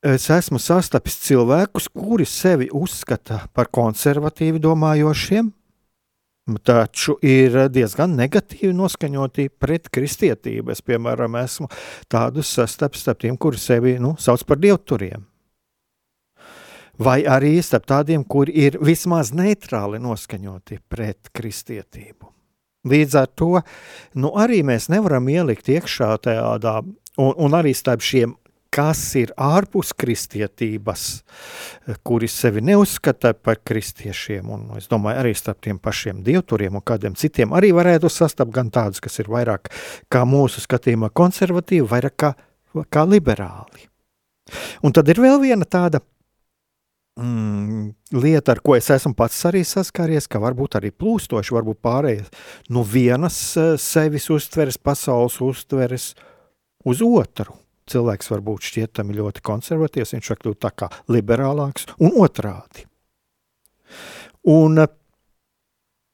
es 0.03 0.27
esmu 0.33 0.59
sastapis 0.61 1.19
cilvēkus, 1.27 1.89
kuri 1.93 2.27
sevi 2.29 2.69
uzskata 2.73 3.45
par 3.55 3.69
konservatīvi 3.73 4.61
domājošiem, 4.63 5.51
taču 6.67 7.15
ir 7.23 7.69
diezgan 7.71 8.17
negatīvi 8.19 8.73
noskaņoti 8.75 9.49
pret 9.61 9.91
kristietību. 9.93 10.73
Es, 10.73 10.83
piemēram, 10.83 11.37
esmu 11.43 11.69
tādus 12.11 12.51
sastapis 12.57 13.05
starp 13.05 13.21
tiem, 13.23 13.37
kuri 13.37 13.61
sevi 13.61 13.99
nu, 14.03 14.17
sauc 14.19 14.43
par 14.49 14.59
dievturiem. 14.59 15.27
Vai 17.01 17.23
arī 17.25 17.55
starp 17.65 17.87
tādiem, 17.89 18.25
kuri 18.29 18.53
ir 18.67 18.77
vismaz 18.83 19.31
neitrāli 19.33 20.01
noskaņoti 20.03 20.83
pret 20.91 21.31
kristietību. 21.33 22.29
Līdz 22.91 23.17
ar 23.21 23.29
to 23.37 23.61
nu, 24.17 24.33
arī 24.41 24.63
mēs 24.65 24.89
nevaram 24.93 25.29
ielikt 25.29 25.69
iekšā 25.69 26.15
tādā, 26.25 26.81
un, 27.21 27.33
un 27.37 27.57
arī 27.57 27.73
starp 27.77 28.05
šiem 28.05 28.35
kas 28.75 29.01
ir 29.19 29.33
ārpus 29.41 29.91
kristietības, 29.99 31.07
kuri 32.07 32.29
sevi 32.31 32.63
neuzskata 32.65 33.33
par 33.35 33.59
kristiešiem, 33.67 34.51
un 34.51 34.69
es 34.79 34.87
domāju, 34.91 35.19
arī 35.23 35.35
starp 35.39 35.61
tiem 35.67 35.81
pašiem 35.83 36.23
dievturiem 36.27 36.79
un 36.79 36.85
kādiem 36.87 37.17
citiem 37.19 37.55
arī 37.57 37.73
varētu 37.77 38.11
sastapt 38.13 38.55
gan 38.55 38.71
tādus, 38.71 39.03
kas 39.03 39.19
ir 39.23 39.31
vairāk 39.33 39.73
kā 40.13 40.23
mūsu 40.29 40.63
skatījumā 40.63 41.11
konservatīvi, 41.11 41.89
vairāk 41.91 42.17
kā, 42.23 42.33
kā 42.89 43.05
liberāli. 43.09 43.89
Un 44.87 44.95
tad 44.95 45.11
ir 45.11 45.21
vēl 45.23 45.39
viena 45.43 45.67
tāda 45.67 46.01
mm, 47.19 47.89
lieta, 48.23 48.55
ar 48.55 48.63
ko 48.63 48.77
es 48.79 48.91
esmu 48.91 49.15
pats 49.19 49.39
arī 49.51 49.65
saskāries, 49.67 50.31
ka 50.31 50.43
varbūt 50.43 50.79
arī 50.79 50.93
plūstoši, 50.95 51.57
varbūt 51.59 51.83
pārējais 51.83 52.31
no 52.71 52.87
vienas 52.87 53.41
eh, 53.59 53.75
sevis 53.83 54.31
uztveres, 54.31 54.79
pasaules 54.79 55.41
uztveres 55.43 56.13
uz 56.87 57.03
otru 57.03 57.59
cilvēks 57.91 58.31
var 58.33 58.45
būt 58.47 58.71
šķietami 58.71 59.19
ļoti 59.19 59.45
konservatīvs, 59.47 60.15
viņš 60.17 60.33
var 60.33 60.41
kļūt 60.45 60.63
tā 60.63 60.73
kā 60.83 60.91
liberālāks 61.13 61.89
un 61.99 62.17
otrādi. 62.23 62.87
Un, 64.51 64.81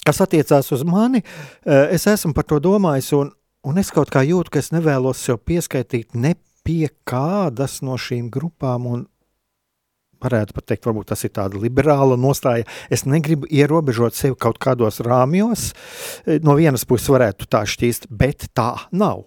kas 0.06 0.22
attiecās 0.24 0.72
uz 0.74 0.84
mani, 0.86 1.22
eh, 1.22 1.94
es 1.94 2.06
esmu 2.10 2.34
par 2.34 2.46
to 2.48 2.60
domājis, 2.62 3.12
un, 3.18 3.30
un 3.66 3.78
es 3.78 3.92
kaut 3.94 4.10
kā 4.10 4.24
jūtu, 4.26 4.50
ka 4.50 4.62
es 4.62 4.72
nevēlos 4.74 5.22
sev 5.22 5.38
pieskaitīt 5.46 6.14
ne 6.14 6.34
pie 6.66 6.88
kādas 7.06 7.80
no 7.86 7.94
šīm 8.00 8.30
grupām, 8.34 8.88
un 8.90 9.06
varētu 10.22 10.56
pat 10.56 10.66
teikt, 10.70 10.86
varbūt 10.88 11.12
tas 11.12 11.22
ir 11.26 11.32
tāda 11.36 11.60
liberāla 11.60 12.16
nostāja. 12.18 12.66
Es 12.90 13.04
negribu 13.06 13.46
ierobežot 13.52 14.16
sevi 14.16 14.34
kaut 14.40 14.58
kādos 14.62 15.00
rāmjos. 15.04 15.72
Eh, 16.26 16.40
no 16.42 16.56
vienas 16.58 16.86
puses 16.88 17.08
varētu 17.12 17.48
tā 17.52 17.62
šķīst, 17.68 18.10
bet 18.10 18.48
tā 18.56 18.72
nav. 18.90 19.26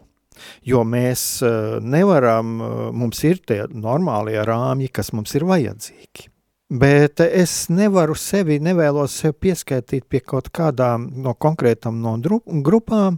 Jo 0.66 0.84
mēs 0.88 1.42
eh, 1.46 1.78
nevaram, 1.82 2.58
eh, 2.62 2.82
mums 2.96 3.24
ir 3.28 3.42
tie 3.48 3.64
normālie 3.70 4.40
rāmji, 4.46 4.92
kas 4.94 5.14
mums 5.16 5.36
ir 5.38 5.48
vajadzīgi. 5.50 6.30
Bet 6.70 7.22
es 7.26 7.54
nevaru 7.74 8.14
sevi, 8.14 8.60
nevēlos 8.62 9.16
sevi 9.24 9.38
pieskaitīt 9.48 10.06
pie 10.06 10.22
kaut 10.22 10.52
kādām 10.54 11.08
no 11.24 11.34
konkrētām 11.34 11.98
no 12.04 12.14
grupām, 12.62 13.18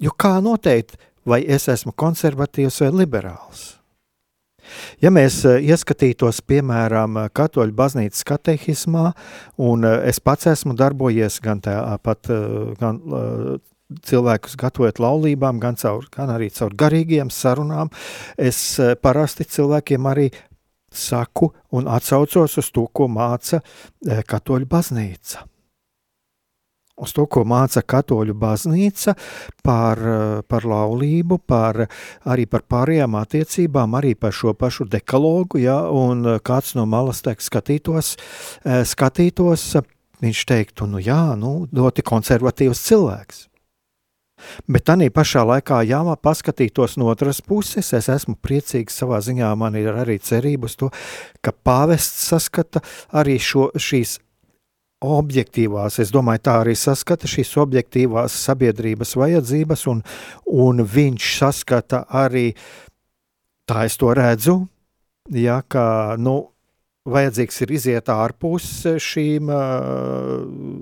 jo 0.00 0.12
kā 0.12 0.36
noteikt, 0.44 0.98
vai 1.24 1.40
es 1.48 1.68
esmu 1.72 1.94
konservatīvs 1.96 2.82
vai 2.84 2.90
liberāls. 3.02 3.64
Ja 5.00 5.10
mēs 5.10 5.40
eh, 5.48 5.64
ieskatītos, 5.72 6.42
piemēram, 6.46 7.16
Katoļu 7.32 7.74
baznīcas 7.74 8.22
katehismā, 8.28 9.08
un 9.58 9.88
es 9.88 10.20
pats 10.20 10.52
esmu 10.52 10.76
darbojies 10.78 11.40
gan 11.42 11.64
tāpat, 11.64 12.30
gan 12.78 13.00
cilvēkus 14.06 14.56
gatavojot 14.60 15.00
laulībām, 15.02 15.60
gan, 15.62 15.78
caur, 15.80 16.06
gan 16.14 16.32
arī 16.34 16.50
caur 16.54 16.74
garīgiem 16.78 17.30
sarunām. 17.34 17.90
Es 18.38 18.78
e, 18.78 18.94
parasti 18.94 19.46
cilvēkiem 19.48 20.08
arī 20.10 20.30
saku 20.90 21.52
un 21.76 21.88
atsaucos 21.90 22.58
uz 22.58 22.72
to, 22.74 22.86
ko 22.92 23.08
māca 23.10 23.60
e, 23.60 24.20
katoļu 24.26 24.68
baznīca. 24.70 25.46
Uz 27.00 27.14
to, 27.16 27.24
ko 27.32 27.46
māca 27.48 27.80
katoļu 27.80 28.34
baznīca 28.36 29.14
par, 29.64 30.00
e, 30.00 30.16
par 30.46 30.66
laulību, 30.68 31.40
par, 31.48 31.86
arī 32.28 32.44
par 32.50 32.66
pārējām 32.68 33.16
attiecībām, 33.22 33.96
arī 33.98 34.14
par 34.14 34.36
šo 34.36 34.54
pašu 34.54 34.86
dekalogu, 34.90 35.62
ja, 35.64 35.80
un 35.88 36.36
kāds 36.44 36.76
no 36.76 36.84
malas 36.90 37.24
teikt 37.24 37.46
skatītos, 37.46 38.16
skatītos, 38.92 39.70
viņš 40.20 40.42
teiktu, 40.52 40.90
nu 40.90 41.00
jā, 41.00 41.22
nu, 41.40 41.64
ļoti 41.72 42.04
konservatīvs 42.04 42.84
cilvēks. 42.90 43.46
Bet 44.68 44.86
tā 44.88 44.96
pašā 45.12 45.44
laikā, 45.46 45.82
ja 45.88 46.02
man 46.06 46.18
paskatītos 46.20 46.96
no 47.00 47.10
otras 47.12 47.40
puses, 47.40 47.92
es 47.96 48.08
esmu 48.08 48.36
priecīgs 48.40 48.98
savā 49.02 49.20
ziņā, 49.24 49.52
man 49.56 49.76
ir 49.80 49.92
arī 49.92 50.18
cerība 50.18 50.70
uz 50.70 50.76
to, 50.76 50.90
ka 51.40 51.52
pāvests 51.52 52.28
saskata 52.30 52.82
arī 53.12 53.38
šo, 53.38 53.70
šīs 53.76 54.18
objektīvās, 55.00 55.96
es 56.02 56.12
domāju, 56.12 56.44
tā 56.44 56.58
arī 56.60 56.74
saskata 56.76 57.28
šīs 57.30 57.54
objektīvās 57.62 58.36
sabiedrības 58.36 59.16
vajadzības, 59.16 59.86
un, 59.88 60.02
un 60.44 60.84
viņš 60.84 61.30
saskata 61.38 62.04
arī, 62.20 62.50
tā 63.68 63.86
es 63.88 63.96
to 64.00 64.12
redzu, 64.16 64.58
ja, 65.32 65.62
ka, 65.64 66.16
nu, 66.20 66.50
vajadzīgs 67.08 67.62
ir 67.64 67.70
iziet 67.72 68.10
ārpus 68.12 68.66
šīm, 69.00 69.48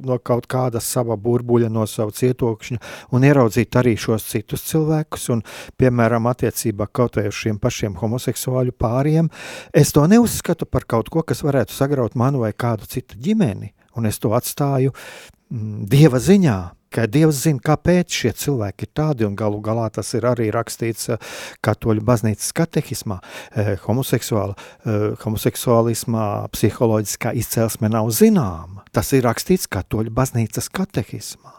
no 0.08 0.18
kaut 0.26 0.48
kāda 0.50 0.80
sava 0.82 1.14
burbuļa, 1.20 1.70
no 1.70 1.86
sava 1.86 2.14
cietokšņa 2.14 2.80
un 3.14 3.26
ieraudzīt 3.28 3.78
arī 3.78 3.94
šos 4.00 4.26
citus 4.32 4.66
cilvēkus. 4.70 5.28
Un, 5.34 5.44
piemēram, 5.78 6.26
attiecībā 6.30 6.88
kaut 6.90 7.20
vai 7.20 7.28
uz 7.30 7.38
šiem 7.38 7.60
pašiem 7.62 7.98
homoseksuāļu 8.00 8.74
pāriem, 8.78 9.30
es 9.72 9.94
to 9.94 10.06
neuzskatu 10.10 10.66
par 10.66 10.88
kaut 10.90 11.12
ko, 11.12 11.22
kas 11.22 11.44
varētu 11.46 11.76
sagraut 11.76 12.18
manu 12.18 12.42
vai 12.46 12.52
kādu 12.52 12.88
citu 12.90 13.18
ģimeni. 13.22 13.72
Un 13.98 14.06
es 14.06 14.18
to 14.22 14.34
atstāju 14.34 14.92
mm, 14.94 15.86
dieva 15.90 16.18
ziņā 16.22 16.58
ka 16.94 17.06
Dievs 17.10 17.42
zina, 17.44 17.60
kāpēc 17.64 18.14
šie 18.20 18.32
cilvēki 18.36 18.86
ir 18.86 18.92
tādi, 18.96 19.26
un 19.28 19.36
galu 19.38 19.60
galā 19.64 19.88
tas 19.92 20.12
ir 20.16 20.26
arī 20.28 20.48
rakstīts 20.54 21.12
eh, 21.14 21.34
katoļu 21.64 22.04
baznīcas 22.08 22.50
katehismā. 22.56 23.18
Eh, 23.54 23.74
homoseksuāla, 23.84 24.56
eh, 24.84 25.06
homoseksuālismā 25.22 26.26
psiholoģiskā 26.54 27.34
izcelsme 27.38 27.90
nav 27.92 28.12
zināma. 28.14 28.86
Tas 28.92 29.12
ir 29.16 29.26
rakstīts 29.28 29.68
katoļu 29.70 30.14
baznīcas 30.14 30.70
katehismā. 30.72 31.54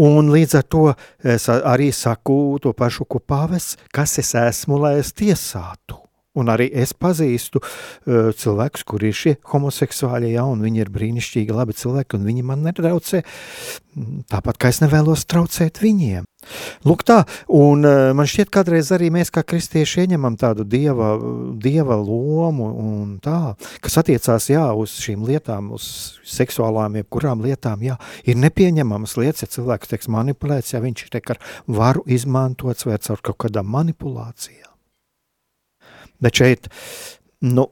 Un 0.00 0.30
līdz 0.32 0.54
ar 0.58 0.64
to 0.72 0.84
es 1.20 1.50
arī 1.52 1.90
saku 1.92 2.58
to 2.64 2.72
pašu, 2.72 3.04
ko 3.04 3.20
pāvests, 3.20 3.76
kas 3.92 4.18
es 4.18 4.32
esmu, 4.40 4.80
lai 4.80 4.96
es 5.02 5.12
tiesātu. 5.12 6.03
Un 6.34 6.50
arī 6.50 6.66
es 6.74 6.90
pazīstu 6.98 7.60
uh, 7.62 8.32
cilvēkus, 8.34 8.82
kuri 8.90 9.12
ir 9.12 9.18
šie 9.18 9.34
homoseksuāļi, 9.52 10.32
ja, 10.34 10.42
un 10.50 10.64
viņi 10.66 10.82
ir 10.82 10.90
brīnišķīgi, 10.94 11.54
labi 11.54 11.76
cilvēki, 11.78 12.18
un 12.18 12.26
viņi 12.26 12.42
man 12.46 12.64
netraucē. 12.66 13.20
Tāpat 14.32 14.58
kā 14.58 14.72
es 14.74 14.80
nevēlos 14.82 15.22
traucēt 15.30 15.78
viņiem. 15.78 16.26
Lūk, 16.84 17.04
tā, 17.06 17.20
un 17.54 17.86
uh, 17.86 18.10
man 18.18 18.26
šķiet, 18.28 18.50
kādreiz 18.52 18.90
arī 18.96 19.12
mēs, 19.14 19.30
kā 19.30 19.44
kristieši, 19.46 20.02
ieņemam 20.02 20.34
tādu 20.40 20.66
dieva, 20.66 21.12
dieva 21.62 22.00
lomu, 22.02 22.66
un 22.82 23.14
tā, 23.22 23.54
kas 23.84 24.00
attiecās 24.02 24.50
jā, 24.50 24.66
uz 24.74 24.98
šīm 25.06 25.22
lietām, 25.30 25.70
uz 25.78 25.86
seksuālām, 26.34 26.98
jebkurām 26.98 27.46
lietām. 27.46 27.86
Jā, 27.86 28.00
ir 28.26 28.42
nepieņemamas 28.42 29.14
lietas, 29.22 29.46
ja 29.46 29.54
cilvēks 29.54 29.94
tiek 29.94 30.10
manipulēts, 30.18 30.74
ja 30.74 30.82
viņš 30.82 31.08
tiek 31.14 31.34
ar 31.36 31.42
varu 31.70 32.02
izmantots 32.10 32.90
vai 32.90 32.98
caur 32.98 33.22
kaut 33.22 33.44
kādām 33.46 33.70
manipulācijām. 33.70 34.73
Bet 36.24 36.40
šeit, 36.40 36.68
nu, 37.44 37.68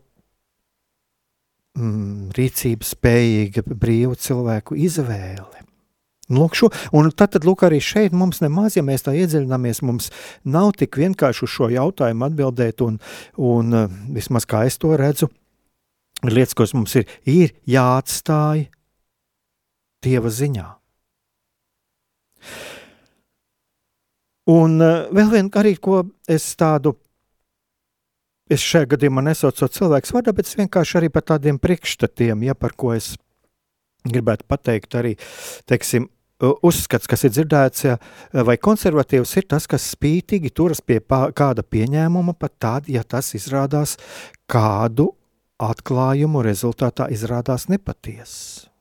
mm, 1.78 2.32
rīcības 2.36 2.94
spējīga 2.96 3.64
brīva 3.72 4.16
cilvēku 4.20 4.76
izvēle. 4.76 5.62
Lūk, 6.32 6.54
šo, 6.56 6.68
un 6.96 7.10
tad, 7.10 7.34
tad 7.34 7.44
lūk, 7.44 7.64
arī 7.66 7.80
šeit 7.82 8.14
mums 8.16 8.40
nemaz, 8.40 8.76
ja 8.78 8.84
mēs 8.86 9.04
tā 9.04 9.12
iedziļināmies, 9.18 9.82
mums 9.84 10.08
nav 10.48 10.70
tik 10.80 10.96
vienkārši 11.00 11.44
uz 11.44 11.52
šo 11.52 11.68
jautājumu 11.72 12.28
atbildēt, 12.28 12.84
un, 12.86 13.00
un 13.36 13.76
eh, 13.76 13.96
vismaz 14.16 14.46
kā 14.48 14.62
es 14.68 14.78
to 14.80 14.94
redzu, 14.96 15.28
lietas, 16.24 16.54
kas 16.56 16.72
mums 16.76 16.94
ir, 17.00 17.10
ir 17.28 17.52
jāatstāj 17.68 18.68
Dieva 20.02 20.30
ziņā. 20.34 20.64
Un 24.50 24.80
uh, 24.82 25.04
vēl 25.14 25.28
viena 25.30 25.60
arī, 25.60 25.76
ko 25.78 26.00
es 26.26 26.48
tādu 26.58 26.96
es 28.50 28.64
šajā 28.64 28.94
gadījumā 28.94 29.24
nesaucu 29.28 29.68
cilvēku 29.68 30.16
vārdā, 30.16 30.34
bet 30.36 30.48
es 30.48 30.58
vienkārši 30.58 30.98
arī 31.00 31.12
par 31.12 31.26
tādiem 31.34 31.60
priekšstatiem, 31.62 32.42
ja 32.48 32.56
par 32.58 32.74
ko 32.76 32.94
es 32.96 33.14
gribētu 34.08 34.46
pateikt, 34.50 34.96
arī 34.98 35.14
teiksim, 35.70 36.08
uzskats, 36.42 37.06
kas 37.06 37.22
ir 37.26 37.34
dzirdēts, 37.36 37.86
vai 38.46 38.56
konservatīvs 38.58 39.36
ir 39.38 39.46
tas, 39.54 39.68
kas 39.70 39.92
spītīgi 39.94 40.50
turas 40.50 40.82
pie 40.82 40.98
pā, 41.00 41.28
kāda 41.36 41.62
pieņēmuma, 41.62 42.34
pat 42.38 42.56
tad, 42.58 42.90
ja 42.90 43.04
tas 43.06 43.34
izrādās 43.38 43.96
kādu 44.50 45.12
atklājumu 45.62 46.42
rezultātā 46.42 47.06
izrādās 47.14 47.68
nepatiess. 47.70 48.71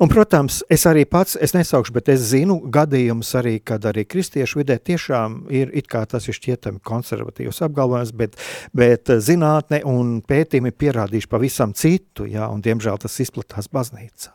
Un, 0.00 0.10
protams, 0.12 0.62
es 0.72 0.86
arī 0.88 1.04
pats, 1.08 1.36
es 1.42 1.54
nesaukšu, 1.56 1.94
bet 1.96 2.10
es 2.12 2.24
zinu 2.30 2.58
gadījumus 2.72 3.32
arī, 3.40 3.56
kad 3.64 3.84
arī 3.88 4.06
kristiešu 4.08 4.60
vidē 4.62 4.78
tiešām 4.78 5.38
ir 5.52 5.72
it 5.76 5.90
kā 5.92 6.04
tas 6.08 6.28
ir 6.28 6.36
šķietami 6.38 6.82
konservatīvs 6.86 7.62
apgalvojums, 7.66 8.14
bet, 8.16 8.36
bet 8.76 9.12
zinātne 9.24 9.82
un 9.88 10.18
pētījumi 10.26 10.72
pierādījuši 10.72 11.32
pavisam 11.32 11.76
citu, 11.76 12.28
jā, 12.30 12.48
un 12.52 12.64
diemžēl 12.64 13.00
tas 13.02 13.20
izplatās 13.22 13.70
baznīcā. 13.72 14.34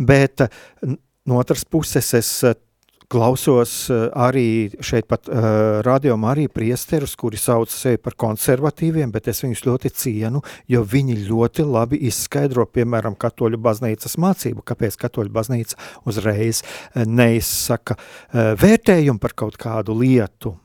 Bet 0.00 0.46
no 1.28 1.40
otras 1.40 1.64
puses 1.68 2.14
es 2.18 2.30
klausos 3.12 3.72
eh, 3.92 4.06
arī 4.16 4.46
šeit 4.84 5.08
pat 5.10 5.28
uh, 5.28 5.80
radiomā 5.84 6.32
arī 6.32 6.46
priesterus, 6.52 7.14
kuri 7.18 7.40
sauc 7.40 7.70
sevi 7.72 8.00
par 8.00 8.16
konservatīviem, 8.20 9.12
bet 9.12 9.28
es 9.32 9.42
viņus 9.44 9.64
ļoti 9.66 9.92
cienu, 10.02 10.42
jo 10.70 10.82
viņi 10.88 11.18
ļoti 11.26 11.66
labi 11.68 12.00
izskaidro, 12.08 12.66
piemēram, 12.72 13.16
katoļu 13.20 13.60
baznīcas 13.62 14.16
mācību, 14.22 14.64
kāpēc 14.68 14.96
katoļu 15.04 15.34
baznīca 15.34 15.80
uzreiz 16.08 16.62
eh, 16.64 17.04
neizsaka 17.06 17.98
uh, 17.98 18.52
vērtējumu 18.60 19.20
par 19.22 19.36
kaut 19.44 19.60
kādu 19.60 19.98
lietu, 20.00 20.56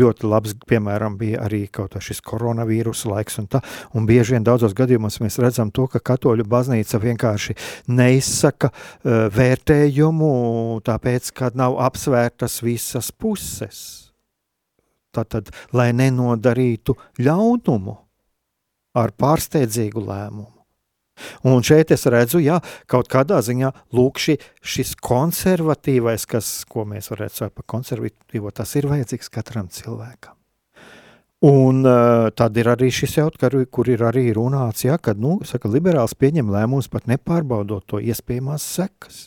ļoti 0.00 0.30
labs, 0.30 0.54
piemēram, 0.68 1.18
bija 1.20 1.42
arī 1.46 1.64
kaut 1.72 1.94
kā 1.94 2.02
šis 2.02 2.22
koronavīrusa 2.26 3.10
laiks, 3.12 3.38
un, 3.42 3.48
tā, 3.50 3.62
un 3.96 4.08
bieži 4.08 4.36
vien 4.36 4.46
daudzos 4.46 4.74
gadījumos 4.76 5.20
mēs 5.24 5.38
redzam 5.42 5.72
to, 5.74 5.86
ka 5.90 6.02
katoļu 6.12 6.46
baznīca 6.48 7.00
vienkārši 7.02 7.56
neizsaka 7.88 8.72
uh, 8.72 9.26
vērtējumu, 9.34 10.32
tāpēc, 10.86 11.30
ka 11.36 11.52
nav 11.58 11.78
apsvērtas 11.86 12.60
visas 12.64 13.12
puses. 13.12 13.84
Tātad, 15.16 15.48
lai 15.72 15.92
nenodarītu 15.96 16.96
ļaunumu 17.24 17.96
ar 18.96 19.12
pārsteidzīgu 19.16 20.04
lēmumu. 20.04 20.55
Un 21.48 21.64
šeit 21.66 21.92
es 21.94 22.06
redzu, 22.12 22.40
jā, 22.44 22.60
kaut 22.90 23.10
kādā 23.12 23.40
ziņā 23.44 23.72
lūk, 23.96 24.20
ši, 24.20 24.38
šis 24.60 24.94
konservatīvais, 25.04 26.26
kas, 26.28 26.50
ko 26.68 26.86
mēs 26.88 27.10
varētu 27.12 27.42
saukt 27.42 27.56
par 27.60 27.68
konservatīvo, 27.76 28.52
tas 28.54 28.74
ir 28.76 28.88
vajadzīgs 28.90 29.32
katram 29.32 29.70
cilvēkam. 29.72 30.34
Un 31.46 31.84
uh, 31.84 32.30
tad 32.32 32.56
ir 32.56 32.68
arī 32.72 32.88
šis 32.94 33.18
jautājums, 33.18 33.68
kur 33.70 33.88
ir 33.92 34.02
arī 34.08 34.30
runāts, 34.34 34.86
ja, 34.86 34.96
kad 34.96 35.20
nu, 35.20 35.36
saka, 35.44 35.68
liberāls 35.68 36.16
pieņem 36.16 36.48
lēmumus 36.52 36.88
pat 36.88 37.04
nepārbaudot 37.10 37.84
to 37.86 38.00
iespējamās 38.00 38.64
sekas. 38.64 39.26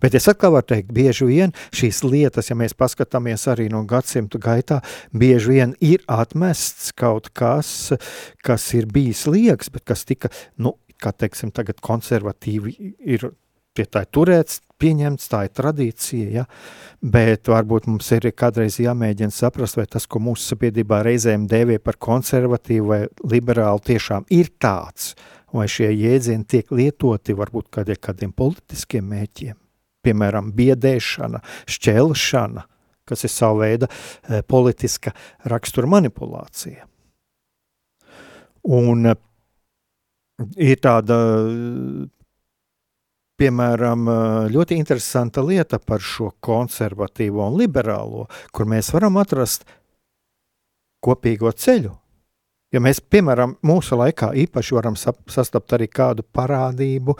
Bet 0.00 0.16
es 0.16 0.28
atkal 0.28 0.54
varu 0.54 0.68
teikt, 0.72 0.92
bieži 0.96 1.28
vien 1.28 1.54
šīs 1.76 2.02
lietas, 2.04 2.50
ja 2.50 2.56
mēs 2.58 2.76
paskatāmies 2.76 3.46
arī 3.52 3.68
no 3.72 3.82
gadsimtu 3.88 4.40
gaitā, 4.42 4.80
bieži 5.12 5.54
vien 5.54 5.74
ir 5.80 6.04
atmests 6.10 6.92
kaut 6.96 7.30
kas, 7.36 7.92
kas 8.44 8.66
ir 8.76 8.88
bijis 8.92 9.26
liekas, 9.30 9.72
bet 9.72 9.86
kas 9.88 10.04
tika, 10.08 10.32
nu, 10.60 10.74
kā 11.02 11.12
teiksim, 11.16 11.52
tagad 11.54 11.80
konservatīvi 11.84 12.76
ir 13.00 13.30
pie 13.76 13.86
tā 13.86 14.02
turēts, 14.04 14.60
pieņemts, 14.80 15.28
tā 15.30 15.44
ir 15.46 15.52
tradīcija, 15.56 16.28
ja? 16.34 16.44
bet 17.00 17.48
varbūt 17.50 17.86
mums 17.90 18.08
ir 18.16 18.30
kādreiz 18.36 18.80
jāmēģina 18.82 19.34
saprast, 19.34 19.78
vai 19.78 19.86
tas, 19.90 20.08
ko 20.10 20.22
mūsu 20.24 20.54
sabiedrībā 20.54 21.02
reizēm 21.06 21.46
dēvē 21.50 21.78
par 21.84 22.00
konservatīvu 22.00 22.90
vai 22.90 23.00
liberālu, 23.30 23.82
tiešām 23.86 24.26
ir 24.34 24.50
tāds, 24.62 25.14
vai 25.54 25.68
šie 25.70 25.90
jēdzieni 25.92 26.48
tiek 26.48 26.74
lietoti 26.74 27.36
varbūt 27.36 27.70
kādiem, 27.76 28.00
kādiem 28.00 28.34
politiskiem 28.36 29.06
mēķiem, 29.12 29.56
piemēram, 30.06 30.52
biedēšana, 30.56 31.42
šķelšana, 31.70 32.66
kas 33.10 33.26
ir 33.26 33.32
sava 33.32 33.64
veida 33.64 33.88
e, 33.90 34.42
politiska 34.46 35.12
rakstura 35.50 35.90
manipulācija. 35.90 36.86
Un 38.70 39.08
ir 40.56 40.80
tāda, 40.82 41.16
piemēram, 43.40 44.08
ļoti 44.52 44.78
interesanta 44.78 45.44
lieta 45.44 45.80
par 45.80 46.02
šo 46.04 46.30
konservatīvo 46.44 47.46
un 47.46 47.58
liberālo, 47.60 48.26
kur 48.52 48.68
mēs 48.68 48.92
varam 48.94 49.20
atrast 49.20 49.66
kopīgo 51.04 51.52
ceļu. 51.52 51.94
Ja 52.70 52.78
mēs, 52.82 53.00
piemēram, 53.02 53.56
mūsu 53.66 53.98
laikā 53.98 54.30
īpaši 54.44 54.76
varam 54.76 54.96
sastapt 54.96 55.72
arī 55.74 55.88
kādu 55.90 56.22
parādību, 56.22 57.16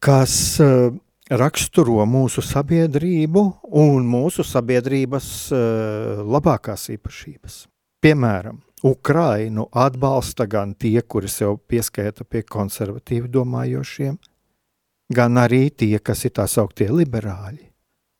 kas 0.00 0.32
uh, 0.64 0.94
raksturo 1.28 2.06
mūsu 2.08 2.40
sabiedrību 2.44 3.42
un 3.82 4.06
mūsu 4.08 4.46
sabiedrības 4.48 5.28
uh, 5.52 6.22
labākās 6.24 6.88
īpašības. 6.94 7.60
Piemēram, 8.00 8.62
Ukrainu 8.84 9.66
atbalsta 9.72 10.46
gan 10.46 10.74
tie, 10.74 11.00
kuri 11.02 11.28
sev 11.28 11.58
pieskaita 11.68 12.24
pie 12.24 12.42
konservatīvi 12.42 13.30
domājošiem, 13.32 14.18
gan 15.14 15.40
arī 15.40 15.68
tie, 15.70 15.98
kas 15.98 16.24
ir 16.28 16.36
tā 16.38 16.46
sauktie 16.46 16.88
liberāļi. 16.92 17.64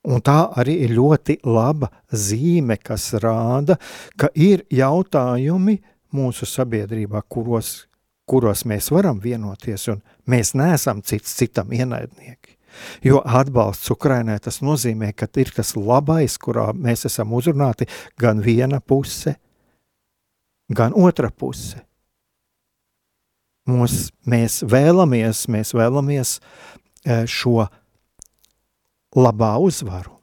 Un 0.08 0.22
tā 0.24 0.48
arī 0.56 0.78
ir 0.86 0.94
ļoti 0.96 1.40
laba 1.44 1.90
zīme, 2.14 2.78
kas 2.80 3.10
rāda, 3.20 3.76
ka 4.16 4.30
ir 4.34 4.64
jautājumi 4.72 5.76
mūsu 6.14 6.46
sabiedrībā, 6.48 7.22
kuros, 7.28 7.88
kuros 8.28 8.64
mēs 8.64 8.92
varam 8.94 9.18
vienoties, 9.20 9.88
un 9.92 10.00
mēs 10.26 10.54
neesam 10.56 11.02
cits 11.02 11.34
citam 11.36 11.74
ienaidnieki. 11.74 12.56
Jo 13.02 13.20
atbalsts 13.26 13.90
Ukrainai 13.90 14.38
tas 14.40 14.60
nozīmē, 14.62 15.10
ka 15.12 15.26
ir 15.36 15.50
tas 15.56 15.74
labais, 15.76 16.38
kurā 16.38 16.70
mēs 16.72 17.04
esam 17.08 17.34
uzrunāti 17.34 17.88
gan 18.20 18.40
viena 18.44 18.80
puse, 18.80 19.34
gan 20.68 20.94
otra 20.96 21.30
puse. 21.30 21.80
Mūs, 23.68 24.08
mēs 24.24 24.62
vēlamies, 24.64 25.44
mēs 25.52 25.74
vēlamies 25.76 26.38
eh, 27.04 27.26
šo 27.28 27.66
labā 29.16 29.56
uzvaru. 29.60 30.17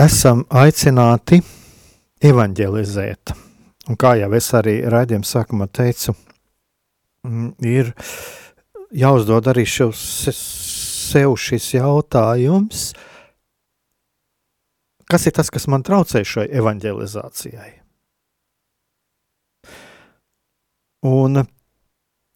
Esam 0.00 0.44
aicināti 0.48 1.40
evanģelizēt. 2.24 3.32
Un 3.90 3.98
kā 4.00 4.14
jau 4.20 4.30
es 4.38 4.48
arī 4.56 4.78
raidījuma 4.88 5.26
sākumā 5.26 5.66
teicu, 5.72 6.14
mm, 7.26 7.50
ir 7.66 7.90
jāuzdod 8.96 9.50
arī 9.50 9.66
šos, 9.68 10.00
sev 10.36 11.34
šis 11.40 11.72
jautājums, 11.74 12.84
kas 15.10 15.26
ir 15.26 15.36
tas, 15.36 15.50
kas 15.50 15.68
man 15.68 15.84
traucē 15.84 16.22
šai 16.24 16.46
evanģelizācijai. 16.62 17.72
Un, 21.10 21.42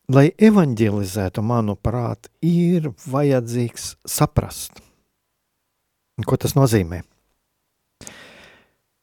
lai 0.09 0.27
evanģelizētu, 0.51 1.45
manuprāt, 1.45 2.29
ir 2.45 2.93
vajadzīgs 3.09 3.95
saprast, 4.09 4.81
ko 6.25 6.41
tas 6.41 6.57
nozīmē. 6.57 7.05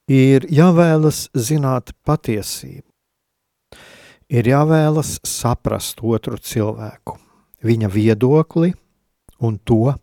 Ir 0.09 0.47
jāvēlas 0.49 1.27
zināt 1.37 1.93
patiesību, 2.07 2.87
ir 4.31 4.47
jāvēlas 4.47 5.19
saprast 5.27 6.01
otru 6.01 6.39
cilvēku, 6.41 7.17
viņa 7.61 7.89
viedokli 7.91 8.73
un 9.41 9.59
to, 9.59 9.93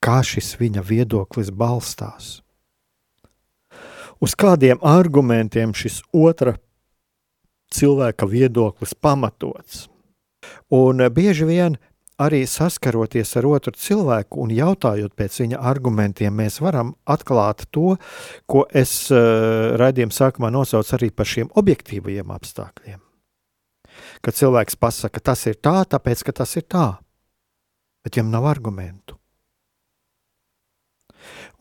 kā 0.00 0.20
šis 0.24 0.54
viņa 0.60 0.84
viedoklis 0.86 1.50
balstās. 1.50 2.40
Uz 4.22 4.32
kādiem 4.32 4.80
argumentiem 4.80 5.74
šis 5.76 6.00
otra 6.14 6.56
cilvēka 7.74 8.28
viedoklis 8.30 8.94
pamatots. 8.94 9.86
Un 10.70 11.02
bieži 11.12 11.44
vien 11.48 11.76
arī 12.22 12.42
saskaroties 12.48 13.34
ar 13.36 13.48
otru 13.50 13.74
cilvēku 13.76 14.40
un 14.44 14.52
jautājot 14.56 15.12
pēc 15.16 15.40
viņa 15.42 15.60
argumentiem, 15.70 16.32
mēs 16.36 16.60
varam 16.64 16.94
atklāt 17.04 17.66
to, 17.74 17.96
ko 18.48 18.64
es 18.72 19.10
uh, 19.12 19.76
raidījuma 19.80 20.16
sākumā 20.16 20.52
nosaucu 20.52 20.96
arī 20.96 21.10
par 21.12 21.28
šiem 21.28 21.52
objektīvajiem 21.54 22.32
apstākļiem. 22.38 23.02
Kad 24.24 24.36
cilvēks 24.36 24.78
pasaka, 24.80 25.20
tas 25.20 25.44
ir 25.48 25.60
tā, 25.60 25.82
tāpēc, 25.88 26.24
ka 26.24 26.34
tas 26.42 26.56
ir 26.56 26.66
tā, 26.68 26.88
bet 28.04 28.16
viņam 28.16 28.32
nav 28.32 28.48
argumentu. 28.48 29.16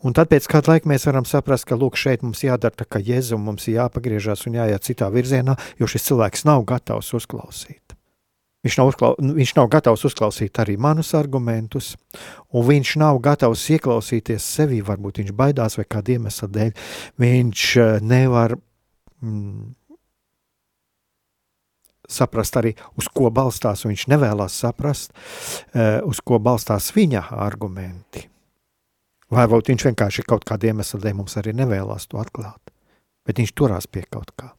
Un 0.05 0.13
tad 0.13 0.29
pēc 0.29 0.45
kāda 0.51 0.75
laika 0.75 0.89
mēs 0.91 1.07
varam 1.07 1.25
saprast, 1.25 1.65
ka 1.65 1.77
lūk, 1.79 1.97
šeit 1.97 2.21
mums 2.21 2.43
jādara 2.45 2.75
tā, 2.77 2.85
ka 2.85 3.01
Jēzum 3.01 3.41
mums 3.47 3.65
ir 3.67 3.79
jāpagriežās 3.79 4.45
un 4.45 4.59
jāiet 4.59 4.85
citā 4.85 5.09
virzienā, 5.09 5.55
jo 5.81 5.89
šis 5.89 6.11
cilvēks 6.11 6.45
nav 6.45 6.61
gatavs 6.69 7.09
uzklausīt. 7.17 7.94
Viņš 8.65 8.79
nav, 8.79 8.89
uzklau, 8.89 9.11
viņš 9.21 9.51
nav 9.59 9.67
gatavs 9.69 10.07
uzklausīt 10.07 10.57
arī 10.57 10.73
manus 10.81 11.11
argumentus, 11.13 11.91
un 12.49 12.63
viņš 12.65 12.95
nav 12.97 13.19
gatavs 13.21 13.61
ieklausīties 13.75 14.47
sevī. 14.55 14.79
Varbūt 14.85 15.21
viņš 15.21 15.35
baidās 15.37 15.77
vai 15.77 15.85
kāda 15.85 16.15
iemesla 16.15 16.49
dēļ. 16.55 16.71
Viņš 17.21 17.65
eh, 17.83 17.91
nevar 18.01 18.55
mm, 19.21 19.69
saprast 22.09 22.57
arī, 22.57 22.73
uz 22.97 23.11
ko 23.13 23.29
balstās, 23.29 23.85
un 23.85 23.93
viņš 23.93 24.07
nevēlas 24.13 24.57
saprast, 24.61 25.13
uh, 25.13 26.01
uz 26.05 26.19
ko 26.21 26.37
balstās 26.37 26.91
viņa 26.93 27.23
argumenti. 27.41 28.21
Vai 29.33 29.47
viņš 29.49 29.87
vienkārši 29.89 30.25
kaut 30.25 30.45
kāda 30.45 30.69
iemesla 30.69 31.01
dēļ 31.01 31.15
mums 31.17 31.37
arī 31.41 31.55
nevēlas 31.57 32.05
to 32.05 32.21
atklāt, 32.21 32.61
bet 33.25 33.41
viņš 33.41 33.55
turās 33.57 33.89
pie 33.89 34.05
kaut 34.05 34.35
kā. 34.37 34.51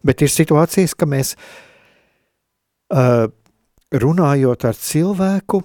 Bet 0.00 0.24
ir 0.24 0.32
situācijas, 0.32 0.96
ka 0.96 1.04
mēs 1.04 1.36
uh, 1.36 1.71
runājot 2.92 4.66
ar 4.68 4.76
cilvēku, 4.76 5.62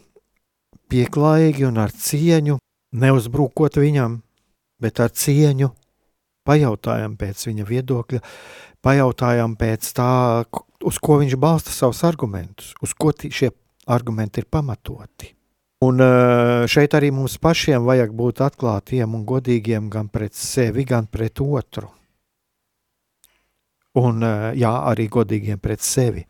pieklājīgi 0.87 1.67
un 1.67 1.81
ar 1.83 1.91
cieņu, 1.91 2.57
neuzbrukot 2.95 3.79
viņam, 3.81 4.21
bet 4.81 5.01
ar 5.03 5.11
cieņu 5.11 5.71
pajautājam 6.47 7.17
pēc 7.19 7.47
viņa 7.49 7.67
viedokļa, 7.67 8.21
pajautājam 8.85 9.55
pēc 9.59 9.89
tā, 9.97 10.11
uz 10.87 10.99
ko 11.03 11.19
viņš 11.21 11.35
balsta 11.41 11.73
savus 11.75 12.03
argumentus, 12.07 12.71
uz 12.81 12.93
ko 12.95 13.11
šie 13.11 13.51
argumenti 13.91 14.43
ir 14.43 14.47
pamatoti. 14.51 15.33
Un 15.85 16.01
eh, 16.01 16.65
šeit 16.65 16.95
arī 16.97 17.11
mums 17.13 17.35
pašiem 17.37 17.83
vajag 17.85 18.13
būt 18.17 18.41
atklātiem 18.41 19.13
un 19.13 19.25
godīgiem 19.29 19.91
gan 19.93 20.07
pret 20.09 20.33
sevi, 20.33 20.87
gan 20.89 21.05
pret 21.05 21.37
otru. 21.43 21.91
Un 24.01 24.25
eh, 24.25 24.47
jā, 24.57 24.73
arī 24.89 25.05
godīgiem 25.13 25.61
pret 25.61 25.85
sevi. 25.85 26.25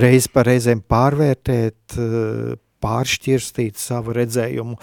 Reiz 0.00 0.28
pa 0.32 0.44
reizēm 0.46 0.82
pārvērtēt, 0.90 1.98
eh, 1.98 2.54
pāršķirstīt 2.84 3.80
savu 3.80 4.12
redzējumu, 4.12 4.76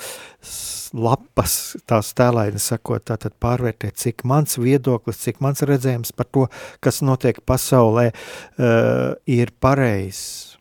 lapas, 0.98 1.58
tās 1.86 2.14
tēlēni 2.18 2.60
sakot, 2.60 3.06
tātad 3.06 3.36
pārvērtēt, 3.40 4.00
cik 4.02 4.26
mans 4.26 4.58
viedoklis, 4.58 5.22
cik 5.22 5.38
mans 5.40 5.62
redzējums 5.62 6.12
par 6.18 6.26
to, 6.34 6.48
kas 6.82 7.04
notiek 7.06 7.38
pasaulē, 7.46 8.10
uh, 8.10 9.14
ir 9.30 9.54
pareizs 9.62 10.58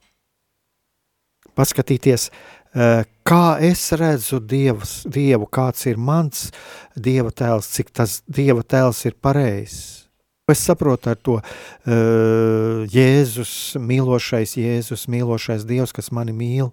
paskatīties, 1.61 2.29
eh, 2.75 3.05
kā 3.27 3.47
es 3.61 3.83
redzu 3.99 4.41
dievs, 4.41 5.01
Dievu, 5.05 5.49
kāds 5.51 5.87
ir 5.91 5.97
mans 5.97 6.51
Dieva 6.97 7.31
tēls, 7.31 7.71
cik 7.75 7.93
tas 7.93 8.21
Dieva 8.29 8.63
tēls 8.63 9.05
ir 9.07 9.17
pareizs. 9.21 10.10
Es 10.51 10.63
saprotu 10.67 11.13
ar 11.13 11.19
to 11.21 11.39
uh, 11.41 12.87
Jēzus, 12.91 13.55
mīlošais 13.81 14.57
Jēzus, 14.61 15.07
mīlošais 15.13 15.67
Dievs, 15.69 15.95
kas 15.97 16.11
mani 16.15 16.35
mīl. 16.37 16.73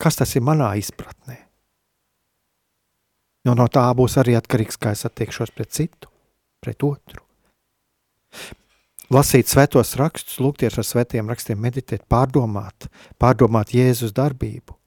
Kas 0.00 0.16
tas 0.16 0.32
ir 0.36 0.44
manā 0.46 0.72
izpratnē? 0.80 1.36
Jo 3.44 3.56
no 3.56 3.66
tā 3.72 3.86
būs 3.96 4.18
arī 4.20 4.36
atkarīgs, 4.36 4.80
kā 4.80 4.92
es 4.96 5.06
attiekšos 5.08 5.52
pret 5.56 5.72
citu, 5.76 6.08
pret 6.60 6.84
otru 6.84 7.24
lasīt 9.10 9.50
svētos 9.50 9.96
rakstus, 9.98 10.38
lūgties 10.42 10.78
ar 10.78 10.86
svētiem 10.86 11.30
rakstiem, 11.30 11.58
meditēt, 11.60 12.06
pārdomāt, 12.10 12.86
pārdomāt 13.20 13.74
Jēzus 13.74 14.14
darbību. 14.16 14.79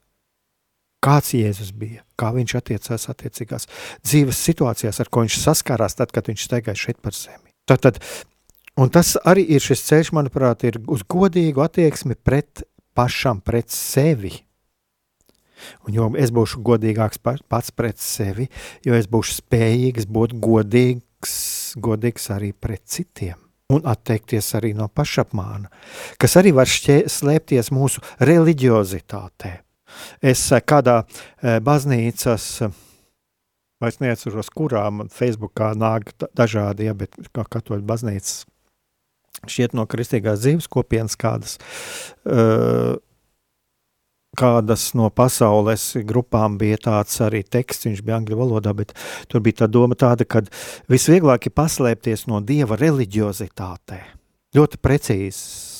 Kāds 1.04 1.34
Jēzus 1.36 1.74
bija, 1.76 2.04
kā 2.20 2.32
viņš 2.36 2.56
attiecās 2.60 3.10
attiecīgās 3.12 3.68
dzīves 4.06 4.44
situācijās, 4.48 5.02
ar 5.04 5.10
ko 5.12 5.26
viņš 5.26 5.40
saskārās 5.42 5.98
tad, 6.00 6.14
kad 6.16 6.30
viņš 6.32 6.46
staigāja 6.48 6.80
šeit 6.80 7.02
par 7.04 7.18
zemi. 7.18 7.52
Tad, 7.68 7.84
tad, 7.84 8.00
un 8.80 8.92
tas 8.94 9.16
arī 9.20 9.44
ir 9.56 9.64
šis 9.64 9.84
ceļš, 9.90 10.14
manuprāt, 10.16 10.64
ir 10.68 10.80
uz 10.88 11.04
godīgu 11.04 11.64
attieksmi 11.66 12.16
pret 12.16 12.64
pašam, 12.96 13.44
pret 13.44 13.72
sevi. 13.74 14.38
Un 15.88 15.96
jo 15.96 16.10
es 16.20 16.32
būšu 16.36 16.60
godīgāks 16.64 17.22
pats 17.24 17.72
pret 17.72 18.00
sevi, 18.04 18.50
jo 18.84 18.96
es 18.98 19.08
būšu 19.08 19.40
spējīgs 19.40 20.08
būt 20.12 20.36
godīgs, 20.44 21.36
godīgs 21.80 22.28
arī 22.36 22.52
pret 22.52 22.84
citiem 22.88 23.40
un 23.74 23.86
atteikties 23.90 24.54
arī 24.60 24.74
no 24.78 24.90
pašapmāna, 24.92 25.72
kas 26.22 26.36
arī 26.40 26.52
var 26.56 26.70
šķē, 26.70 27.04
slēpties 27.10 27.72
mūsu 27.74 28.04
reliģiozitātē. 28.22 29.54
Es 30.22 30.46
eh, 30.52 30.64
kādā 30.64 31.04
eh, 31.04 31.60
baznīcas, 31.64 32.48
vairs 33.84 34.00
neatceros, 34.00 34.52
kurā 34.54 34.86
man 34.96 35.12
Facebookā 35.12 35.74
nāk 35.76 36.14
dažādi, 36.36 36.88
ja, 36.90 36.98
bet 36.98 37.16
kā 37.36 37.46
katoļu 37.58 37.84
baznīcas 37.88 38.44
šķiet 39.50 39.74
no 39.76 39.88
kristīgās 39.90 40.44
dzīves 40.44 40.70
kopienas 40.72 41.18
kādas, 41.20 41.58
uh, 42.24 42.96
kādas 44.40 44.86
no 44.98 45.10
pasaules 45.14 45.90
grupām 46.08 46.58
bija 46.62 46.80
tāds 46.88 47.20
arī 47.26 47.44
teksts, 47.44 47.90
viņš 47.90 48.02
bija 48.06 48.22
angļu 48.22 48.40
valodā, 48.40 48.74
bet 48.78 48.96
tur 49.28 49.44
bija 49.44 49.64
tā 49.64 49.70
doma 49.72 49.98
tāda, 50.00 50.26
ka 50.26 50.46
visvieglāk 50.92 51.50
ir 51.50 51.58
paslēpties 51.58 52.28
no 52.32 52.40
dieva 52.46 52.80
reliģiozitātē. 52.80 54.00
Ļoti 54.54 54.80
precīzs 54.86 55.73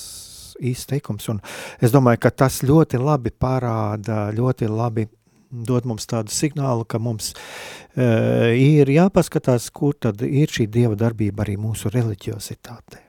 izteikums, 0.60 1.28
un 1.32 1.40
es 1.80 1.94
domāju, 1.94 2.22
ka 2.24 2.32
tas 2.44 2.62
ļoti 2.66 3.00
labi 3.00 3.30
parāda, 3.30 4.28
ļoti 4.34 4.70
labi 4.70 5.06
dod 5.54 5.86
mums 5.86 6.08
tādu 6.10 6.34
signālu, 6.34 6.86
ka 6.88 6.98
mums 6.98 7.32
uh, 7.34 8.50
ir 8.50 8.90
jāpaskatās, 8.90 9.70
kur 9.74 9.94
tad 9.94 10.22
ir 10.26 10.50
šī 10.50 10.66
dieva 10.66 10.98
darbība 10.98 11.44
arī 11.46 11.56
mūsu 11.60 11.92
reliģiozitātē. 11.94 13.02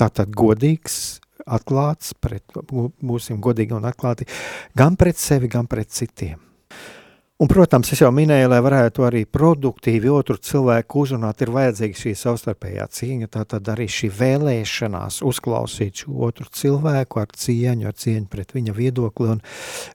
Tātad 0.00 0.32
godīgs, 0.34 1.20
atklāts, 1.46 2.14
pret, 2.18 2.44
būsim 3.04 3.40
godīgi 3.42 3.76
un 3.76 3.88
atklāti 3.88 4.26
gan 4.76 4.96
pret 5.00 5.20
sevi, 5.20 5.50
gan 5.52 5.68
pret 5.70 5.92
citiem. 5.94 6.49
Un, 7.40 7.48
protams, 7.48 7.88
es 7.94 8.02
jau 8.02 8.10
minēju, 8.12 8.50
lai 8.52 8.58
varētu 8.60 9.04
arī 9.06 9.22
produktīvi 9.24 10.10
otru 10.12 10.34
cilvēku 10.44 11.06
uzrunāt, 11.06 11.40
ir 11.40 11.52
vajadzīga 11.54 11.96
šī 11.96 12.12
savstarpējā 12.20 12.84
cīņa, 12.92 13.28
tātad 13.32 13.70
arī 13.72 13.86
šī 13.88 14.10
vēlēšanās 14.12 15.22
uzklausīt 15.24 16.02
šo 16.02 16.18
otru 16.28 16.44
cilvēku 16.52 17.22
ar 17.22 17.32
cieņu, 17.32 17.88
ar 17.88 17.96
cieņu 17.96 18.28
pret 18.28 18.52
viņa 18.58 18.76
viedokli 18.76 19.32
un, 19.32 19.40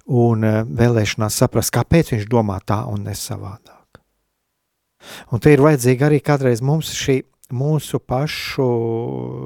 un 0.09 0.49
eh, 0.49 0.59
vēlēšanās 0.65 1.37
saprast, 1.43 1.75
kāpēc 1.77 2.15
viņš 2.15 2.25
domā 2.33 2.57
tā 2.65 2.81
un 2.89 3.05
nesavādāk. 3.11 4.01
Un 5.29 5.45
te 5.45 5.53
ir 5.53 5.61
vajadzīga 5.61 6.09
arī 6.09 6.23
kādreiz 6.25 6.65
mums 6.65 6.89
šī 6.97 7.21
mūsu 7.53 8.01
pašu 8.01 8.71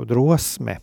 drosme 0.08 0.80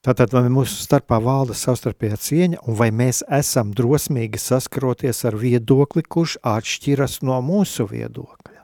Tātad, 0.00 0.32
vai 0.32 0.48
mūsu 0.48 0.78
starpā 0.80 1.18
valda 1.20 1.52
savstarpējā 1.52 2.16
cieņa, 2.24 2.60
un 2.64 2.76
vai 2.78 2.88
mēs 2.88 3.18
esam 3.36 3.74
drosmīgi 3.76 4.40
saskaroties 4.40 5.26
ar 5.28 5.34
viedokli, 5.36 6.00
kurš 6.00 6.38
atšķiras 6.40 7.18
no 7.28 7.36
mūsu 7.44 7.84
viedokļa? 7.90 8.62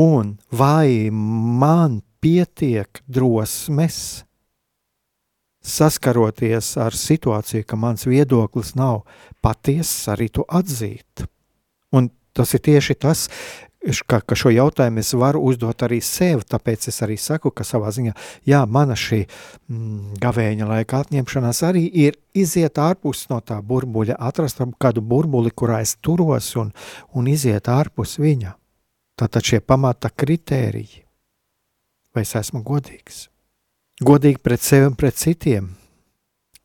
Un 0.00 0.38
vai 0.48 1.12
man 1.12 2.00
pietiek 2.24 3.02
drosmes 3.04 4.24
saskaroties 5.60 6.72
ar 6.80 6.96
situāciju, 6.96 7.68
ka 7.68 7.76
mans 7.76 8.08
viedoklis 8.08 8.72
nav 8.80 9.02
patiess, 9.44 10.08
arī 10.08 10.30
to 10.32 10.48
atzīt? 10.48 11.26
Un 11.92 12.08
tas 12.32 12.56
ir 12.56 12.64
tieši 12.64 12.96
tas, 12.96 13.28
ka, 14.08 14.20
ka 14.24 14.36
šo 14.38 14.52
jautājumu 14.54 15.02
es 15.02 15.12
varu 15.18 15.42
uzdot 15.44 15.84
arī 15.84 16.00
sev, 16.04 16.44
tāpēc 16.48 16.88
es 16.88 17.02
arī 17.04 17.18
saku, 17.20 17.52
ka 17.52 17.66
savā 17.68 17.92
ziņā, 17.92 18.14
jā, 18.48 18.62
mana 18.66 18.96
šī 18.96 19.24
mm, 19.26 20.16
gavēņa 20.22 20.68
laika 20.70 21.02
atņemšanās 21.04 21.62
arī 21.68 21.84
ir 22.06 22.16
iziet 22.32 22.80
ārpus 22.80 23.26
no 23.30 23.42
tā 23.44 23.60
burbuļa, 23.60 24.16
atrast 24.18 24.62
kādu 24.80 25.04
burbuli, 25.04 25.52
kurā 25.52 25.82
es 25.84 25.96
turos 26.00 26.54
un, 26.60 26.72
un 27.12 27.28
iziet 27.28 27.68
ārpus 27.68 28.18
viņa. 28.22 28.56
Tātad 29.20 29.46
šie 29.46 29.60
pamata 29.60 30.10
kritēriji. 30.10 31.04
Vai 32.14 32.24
es 32.24 32.34
esmu 32.38 32.64
godīgs? 32.66 33.28
Godīgi 34.02 34.40
pret 34.42 34.62
sevi 34.62 34.88
un 34.88 34.96
pret 34.98 35.18
citiem, 35.18 35.68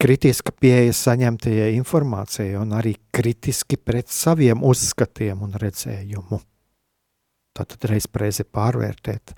kritiska 0.01 0.53
pieeja 0.55 0.95
saņemtajai 0.95 1.75
informācijai 1.77 2.55
un 2.57 2.73
arī 2.77 2.95
kritiski 3.13 3.77
pret 3.77 4.09
saviem 4.09 4.63
uzskatiem 4.65 5.43
un 5.45 5.53
redzējumu. 5.61 6.39
Tātad 7.59 7.89
reiz 7.91 8.07
reizi 8.15 8.45
pārvērtēt, 8.47 9.33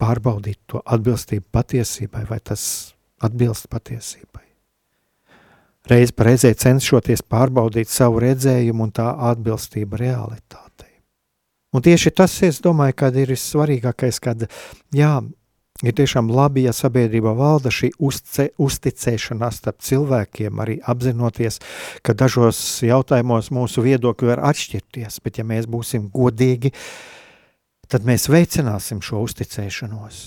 pārbaudīt 0.00 0.58
to 0.66 0.82
atbilstību 0.82 1.46
patiesībai, 1.52 2.24
vai 2.28 2.40
tas 2.42 2.62
atbilst 3.22 3.68
patiesībai. 3.70 4.46
Reiz 5.90 6.12
reizē 6.12 6.52
cenšoties 6.54 7.22
pārbaudīt 7.24 7.88
savu 7.88 8.20
redzējumu 8.22 8.88
un 8.88 8.94
tā 8.94 9.08
atbilstību 9.30 9.98
realitātei. 10.00 10.90
Un 11.74 11.84
tieši 11.86 12.12
tas, 12.18 12.34
es 12.42 12.60
domāju, 12.62 12.96
kad 13.04 13.16
ir 13.16 13.32
svarīgākais, 13.38 14.18
kad 14.22 14.44
jā, 14.94 15.12
ir 15.82 15.94
tiešām 15.96 16.28
labi, 16.34 16.66
ja 16.66 16.74
sabiedrībā 16.76 17.32
valda 17.38 17.72
šī 17.74 17.92
uzce, 17.98 18.50
uzticēšanās 18.60 19.62
starp 19.62 19.80
cilvēkiem, 19.86 20.60
arī 20.62 20.76
apzinoties, 20.82 21.60
ka 22.02 22.14
dažos 22.14 22.60
jautājumos 22.84 23.52
mūsu 23.54 23.86
viedokļi 23.86 24.34
var 24.34 24.44
atšķirties, 24.50 25.22
bet 25.24 25.40
ja 25.40 25.46
mēs 25.48 25.70
būsim 25.70 26.10
godīgi, 26.12 26.74
uh, 26.74 27.19
tad 27.90 28.06
mēs 28.06 28.28
veicināsim 28.30 29.02
šo 29.04 29.24
uzticēšanos. 29.26 30.20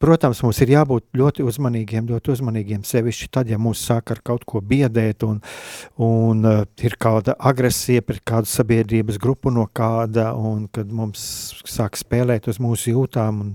Protams, 0.00 0.38
mums 0.40 0.56
ir 0.64 0.70
jābūt 0.72 1.10
ļoti 1.20 1.44
uzmanīgiem, 1.44 2.06
ļoti 2.08 2.30
uzmanīgiem 2.32 2.86
sevišķi 2.88 3.26
tad, 3.36 3.50
ja 3.52 3.58
mūs 3.60 3.82
sāk 3.84 4.14
ar 4.14 4.22
kaut 4.24 4.46
ko 4.48 4.62
biedēt 4.64 5.26
un, 5.26 5.42
un 6.00 6.46
uh, 6.48 6.62
ir 6.80 6.94
kāda 6.96 7.34
agresija 7.36 8.00
pret 8.08 8.22
kādu 8.24 8.48
sabiedrības 8.48 9.18
grupu 9.20 9.52
no 9.52 9.66
kāda, 9.76 10.30
un 10.32 10.70
kad 10.72 10.88
mums 10.88 11.20
sāk 11.68 12.00
spēlēt 12.00 12.48
uz 12.48 12.56
mūsu 12.64 12.94
jūtām, 12.94 13.42
un 13.44 13.50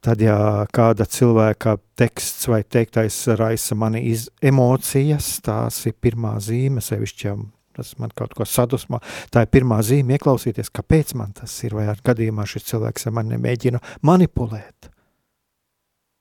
tad, 0.00 0.24
ja 0.24 0.38
kāda 0.72 1.04
cilvēka 1.04 1.76
teksts 2.00 2.48
vai 2.48 2.62
teiktais 2.64 3.20
raisa 3.36 3.76
mani 3.76 4.06
iz 4.14 4.30
emocijas, 4.40 5.34
tās 5.44 5.82
ir 5.84 5.98
pirmā 6.00 6.38
zīme 6.40 6.80
sevišķi, 6.80 7.28
ja 7.28 7.36
tas 7.76 7.94
man 8.00 8.12
kaut 8.16 8.34
ko 8.36 8.46
sadusmo. 8.48 9.00
Tā 9.32 9.44
ir 9.46 9.52
pirmā 9.52 9.80
zīme, 9.86 10.16
ieklausīties, 10.16 10.72
kāpēc 10.74 11.14
man 11.20 11.34
tas 11.36 11.54
ir, 11.66 11.76
vai 11.76 11.88
ar 11.92 12.00
gadījumā 12.04 12.46
šis 12.48 12.70
cilvēks 12.72 13.08
ar 13.08 13.18
mani 13.18 13.36
nemēģina 13.36 13.82
manipulēt. 14.06 14.90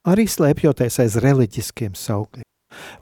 Arī 0.06 0.28
slēpjoties 0.30 0.99
aiz 1.01 1.16
reliģiskiem 1.24 1.95
saukļiem. 1.97 2.45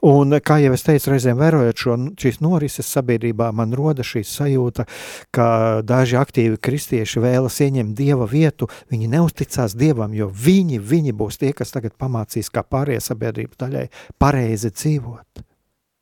Un, 0.04 0.36
kā 0.44 0.58
jau 0.62 0.74
es 0.76 0.84
teicu, 0.86 1.10
reizēm 1.12 1.38
vērojot 1.40 1.80
šo, 1.80 1.94
šīs 2.20 2.40
norises 2.44 2.90
sabiedrībā, 2.94 3.50
man 3.56 3.74
rodas 3.76 4.08
šī 4.10 4.22
sajūta, 4.28 4.86
ka 5.34 5.46
daži 5.86 6.18
aktīvi 6.20 6.60
kristieši 6.62 7.22
vēlas 7.24 7.60
ieņemt 7.64 7.96
dieva 7.98 8.28
vietu. 8.30 8.68
Viņi 8.92 9.10
neusticās 9.16 9.76
dievam, 9.78 10.14
jo 10.16 10.28
viņi, 10.28 10.78
viņi 10.78 11.16
būs 11.16 11.40
tie, 11.40 11.54
kas 11.56 11.74
tagad 11.74 11.96
pamācīs, 12.00 12.52
kā 12.52 12.64
pārējai 12.66 13.06
sabiedrības 13.08 13.60
daļai 13.64 13.88
pareizi 14.20 14.72
dzīvot. 14.74 15.44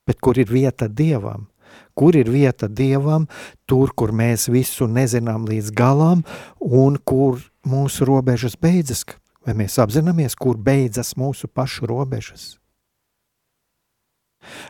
Bet 0.09 0.19
kur 0.21 0.39
ir 0.43 0.51
vieta 0.51 0.91
dievam? 0.91 1.47
Kur 1.99 2.17
ir 2.17 2.31
vieta 2.31 2.69
dievam, 2.69 3.27
tur, 3.67 3.93
kur 3.97 4.13
mēs 4.13 4.49
visu 4.53 4.89
nezinām 4.89 5.47
līdz 5.49 5.73
galam, 5.77 6.25
un 6.61 6.99
kur 7.05 7.43
mūsu 7.67 8.09
robežas 8.09 8.57
beidzas. 8.57 9.05
Vai 9.43 9.57
mēs 9.59 9.79
apzināmies, 9.83 10.37
kur 10.39 10.57
beidzas 10.57 11.17
mūsu 11.19 11.51
pašu 11.51 11.89
robežas? 11.91 12.57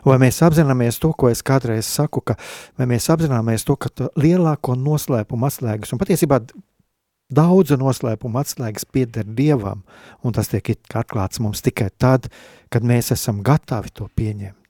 Vai 0.05 0.19
mēs 0.21 0.39
apzināmies 0.45 0.99
to, 1.01 1.11
ko 1.17 1.29
es 1.33 1.41
kādreiz 1.45 1.87
saku, 1.89 2.21
ka 2.21 2.37
mēs 2.77 3.09
apzināmies 3.13 3.65
to, 3.65 3.75
ka 3.77 3.89
lielāko 4.19 4.75
noslēpumu 4.77 5.49
atslēgas, 5.49 5.93
un 5.93 6.01
patiesībā 6.01 6.41
daudzu 7.33 7.77
noslēpumu 7.81 8.41
atslēgas 8.41 8.85
pieder 8.85 9.25
dievam, 9.25 9.83
un 10.21 10.35
tas 10.35 10.51
tiek 10.51 10.75
atklāts 10.93 11.41
mums 11.41 11.63
tikai 11.65 11.89
tad, 11.97 12.29
kad 12.73 12.85
mēs 12.85 13.13
esam 13.15 13.41
gatavi 13.45 13.93
to 13.93 14.09
pieņemt. 14.13 14.62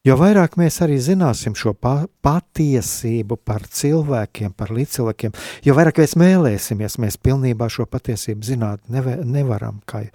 Jo 0.00 0.14
vairāk 0.16 0.54
mēs 0.56 0.78
arī 0.80 0.94
zināsim 0.96 1.52
šo 1.52 1.74
pa 1.76 2.06
patiesību 2.24 3.36
par 3.44 3.66
cilvēkiem, 3.68 4.54
par 4.56 4.72
līdzcilvēkiem, 4.72 5.34
jo 5.66 5.74
vairāk 5.76 6.00
mēs 6.00 6.16
mēlēsimies, 6.16 6.96
mēs 7.04 7.18
pilnībā 7.20 7.68
šo 7.68 7.84
patiesību 7.84 8.48
zināt 8.48 8.88
nevaram. 8.88 9.82
Kā 9.84 10.06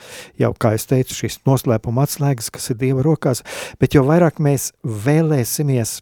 jau 0.42 0.52
kā 0.58 0.74
es 0.80 0.90
teicu, 0.90 1.20
šīs 1.20 1.38
noslēpuma 1.46 2.08
atslēgas, 2.08 2.50
kas 2.50 2.74
ir 2.74 2.82
Dieva 2.82 3.06
rokās, 3.06 3.46
bet 3.78 3.94
jo 3.94 4.02
vairāk 4.10 4.42
mēs 4.42 4.72
vēlēsimies 4.82 6.00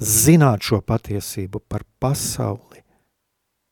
zināt 0.00 0.64
šo 0.64 0.80
patiesību 0.80 1.66
par 1.68 1.84
pasauli, 2.00 2.80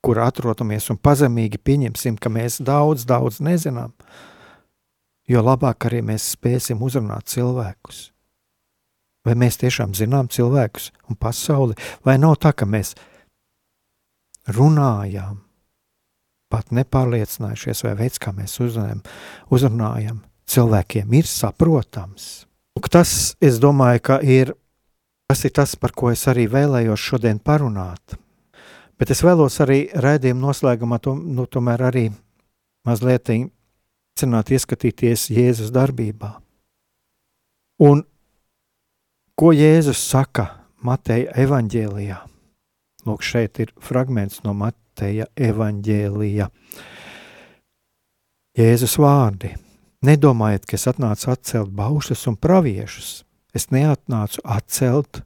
kur 0.05 0.21
atrodamies 0.21 0.93
un 0.93 1.01
pazemīgi 1.01 1.65
pieņemsim, 1.65 2.21
ka 2.21 2.29
mēs 2.29 2.61
daudz, 2.61 3.09
daudz 3.09 3.41
nezinām, 3.41 3.97
jo 5.25 5.41
labāk 5.41 5.89
arī 5.89 6.05
mēs 6.13 6.35
spēsim 6.37 6.85
uzrunāt 6.85 7.33
cilvēkus 7.33 8.11
Vai 9.25 9.37
mēs 9.41 9.57
tiešām 9.61 9.95
zinām 9.97 10.29
cilvēkus 10.29 10.91
un 11.09 11.17
pasauli, 11.17 11.77
vai 12.05 12.19
nav 12.21 12.37
tā, 12.43 12.53
ka 12.53 12.69
mēs 12.69 12.93
runājām, 14.53 15.39
pat 16.53 16.75
nepārliecinājušies, 16.77 17.85
vai 17.87 17.95
veids, 18.03 18.21
kā 18.21 18.35
mēs 18.37 18.59
uzrunājam, 18.61 19.01
uzrunājam 19.51 20.21
cilvēkiem, 20.51 21.17
ir 21.17 21.29
saprotams. 21.29 22.45
Un 22.77 22.91
tas, 22.93 23.35
es 23.41 23.57
domāju, 23.63 24.03
ka 24.05 24.21
ir, 24.21 24.53
tas 25.31 25.45
ir 25.47 25.55
tas, 25.57 25.73
par 25.81 25.95
ko 25.97 26.13
es 26.13 26.27
arī 26.31 26.45
vēlējos 26.53 27.01
šodien 27.01 27.41
parunāt. 27.41 28.19
Bet 29.01 29.11
es 29.11 29.25
vēlos 29.25 29.57
arī 29.65 29.89
rēdījuma 29.91 30.51
noslēgumā, 30.51 31.01
to, 31.03 31.17
nu, 31.17 31.49
tomēr 31.51 31.89
arī 31.89 32.09
mazliet 32.87 33.33
cenāt 34.15 34.53
ieskatīties 34.55 35.31
Jēzus 35.35 35.73
darbībā. 35.75 36.37
Un 37.83 38.05
Ko 39.35 39.49
Jēzus 39.51 39.99
saka 39.99 40.45
Mateja 40.87 41.33
evaņģēlijā? 41.43 42.21
Lūk, 43.03 43.23
šeit 43.27 43.59
ir 43.59 43.73
fragments 43.83 44.45
no 44.45 44.53
Mateja 44.55 45.27
evaņģēlija. 45.35 46.47
Jēzus 48.55 48.95
vārdi. 49.03 49.51
Nedomājiet, 50.07 50.69
ka 50.71 50.79
es 50.79 50.87
atnācu 50.87 51.33
atcelt 51.33 51.73
baušus 51.75 52.23
un 52.31 52.37
praviešus. 52.39 53.09
Es 53.51 53.73
neatnācu 53.75 54.45
atcelt, 54.47 55.25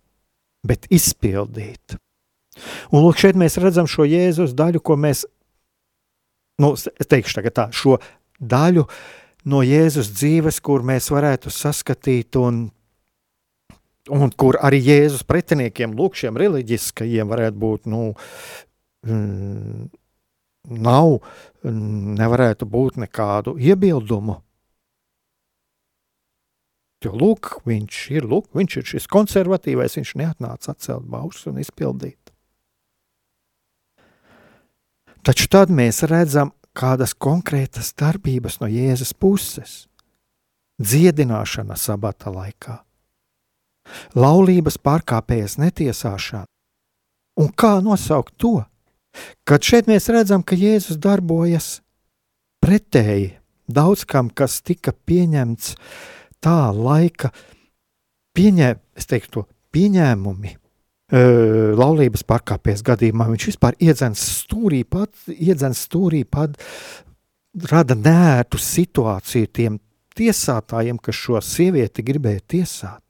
bet 0.64 0.88
izpildīt. 0.88 1.98
Un 2.88 3.04
lūk, 3.04 3.20
šeit 3.20 3.36
mēs 3.36 3.60
redzam 3.60 3.84
šo 3.84 4.08
Jēzus 4.08 4.56
daļu, 4.56 4.80
ko 4.80 4.96
mēs, 4.96 5.26
nu, 6.64 6.72
es 6.72 7.12
teikšu 7.12 7.42
tagad 7.42 7.58
tā, 7.60 7.68
šo 7.76 8.00
daļu 8.40 8.88
no 9.52 9.60
Jēzus 9.60 10.14
dzīves, 10.16 10.64
kur 10.64 10.80
mēs 10.80 11.12
varētu 11.12 11.52
saskatīt 11.52 12.40
un 12.40 12.70
un 14.14 14.32
kur 14.36 14.58
arī 14.64 14.80
Jēzus 14.82 15.24
pretiniekiem, 15.28 15.94
lūk, 15.98 16.18
šiem 16.18 16.38
reliģiskajiem 16.40 17.30
varētu 17.30 17.60
būt, 17.62 17.88
nu, 17.90 18.02
mm, 19.06 19.88
nav, 20.88 21.18
nevarētu 21.64 22.68
būt 22.68 23.00
nekādu 23.04 23.56
iebildumu. 23.58 24.40
Jo 27.04 27.12
lūk, 27.14 27.60
viņš 27.68 27.98
ir, 28.16 28.24
lūk, 28.26 28.48
viņš 28.58 28.80
ir 28.80 28.88
šis 28.94 29.06
konservatīvais, 29.10 29.94
viņš 30.00 30.16
neatnāca 30.18 30.74
atcelt 30.74 31.06
baušus 31.06 31.52
un 31.52 31.60
izpildīt. 31.62 32.18
Taču 35.22 35.46
tad 35.52 35.70
mēs 35.70 36.02
redzam 36.08 36.50
kādas 36.78 37.14
konkrētas 37.14 37.92
darbības 37.98 38.58
no 38.62 38.68
Jēzus 38.70 39.12
puses. 39.14 39.84
Dziedināšana 40.78 41.74
sabata 41.78 42.30
laikā, 42.30 42.78
laulības 44.18 44.78
pārkāpējas 44.82 45.58
netiesāšana. 45.62 46.46
Un 47.38 47.52
kā 47.54 47.78
nosaukt 47.82 48.34
to? 48.36 48.60
Kad 49.48 49.64
šeit 49.64 49.88
mēs 49.90 50.10
redzam, 50.12 50.42
ka 50.42 50.58
Jēzus 50.58 50.98
darbojas 51.00 51.78
pretēji 52.62 53.38
Daudz 53.68 54.06
kam, 54.08 54.30
kas 54.32 54.62
tika 54.64 54.94
pieņemts 54.96 55.74
tā 56.40 56.70
laika, 56.72 57.28
pieņē, 58.36 58.70
teiktu, 59.04 59.44
pieņēmumi, 59.76 60.54
laulības 61.76 62.24
pārkāpējas 62.28 62.84
gadījumā 62.86 63.26
viņš 63.28 63.48
vispār 63.50 63.76
iedzens 63.84 64.24
stūrī 64.40 64.82
pat, 64.88 65.12
iedzens 65.28 65.84
stūrī 65.84 66.22
pat, 66.24 66.56
rada 67.68 67.96
nērtu 67.96 68.60
situāciju 68.60 69.52
tiem 69.52 69.78
tiesātājiem, 70.16 70.96
kas 71.00 71.20
šo 71.20 71.42
sievieti 71.44 72.04
gribēja 72.08 72.44
tiesāt. 72.56 73.04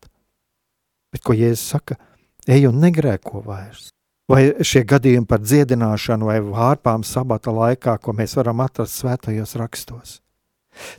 Bet 1.15 1.25
ko 1.25 1.37
Jēzus 1.37 1.65
saka? 1.75 1.97
Ej 2.49 2.69
un 2.71 2.81
negrēko 2.83 3.43
vairs. 3.45 3.91
Vai 4.29 4.51
šie 4.61 4.83
gadījumi 4.85 5.29
par 5.29 5.41
dziedināšanu 5.41 6.29
vai 6.29 6.41
vārpām 6.45 7.05
sabata 7.07 7.53
laikā, 7.55 7.97
ko 7.97 8.13
mēs 8.13 8.37
varam 8.37 8.61
atrast 8.61 9.01
svētajos 9.01 9.57
rakstos. 9.57 10.19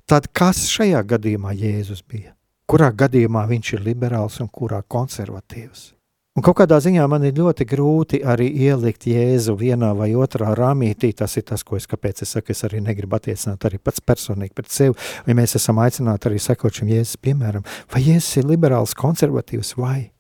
Tad 0.09 0.31
kas 0.33 0.65
šajā 0.71 1.03
gadījumā 1.13 1.53
Jēzus 1.53 2.01
bija? 2.01 2.33
Kurā 2.69 2.89
gadījumā 2.93 3.45
viņš 3.49 3.73
ir 3.77 3.85
liberāls 3.85 4.41
un 4.41 4.49
kurā 4.49 4.81
konservatīvs? 4.81 5.91
Un 6.39 6.43
kaut 6.45 6.55
kādā 6.61 6.77
ziņā 6.79 7.03
man 7.11 7.25
ir 7.27 7.33
ļoti 7.35 7.65
grūti 7.67 8.21
arī 8.23 8.45
ielikt 8.63 9.09
Jēzu 9.11 9.57
vienā 9.59 9.89
vai 9.97 10.13
otrā 10.15 10.53
rāmītī. 10.55 11.09
Tas 11.19 11.35
ir 11.35 11.43
tas, 11.49 11.65
ko 11.67 11.75
es, 11.75 11.83
es 11.83 12.29
saku. 12.31 12.53
Es 12.53 12.63
arī 12.63 12.79
negribu 12.79 13.17
attiecināt 13.17 13.65
arī 13.67 13.75
pats 13.77 13.99
personīgi 13.99 14.55
pret 14.55 14.71
sevi. 14.71 14.95
Vai 15.25 15.35
mēs 15.35 15.57
esam 15.59 15.81
aicināti 15.83 16.29
arī 16.29 16.39
sekot 16.39 16.79
šim 16.79 16.93
Jēzus 16.93 17.19
piemēram, 17.19 17.67
vai 17.91 18.05
Jēzus 18.05 18.39
ir 18.39 18.47
liberāls, 18.53 18.95
konservatīvs 18.95 19.73
vai 19.75 20.13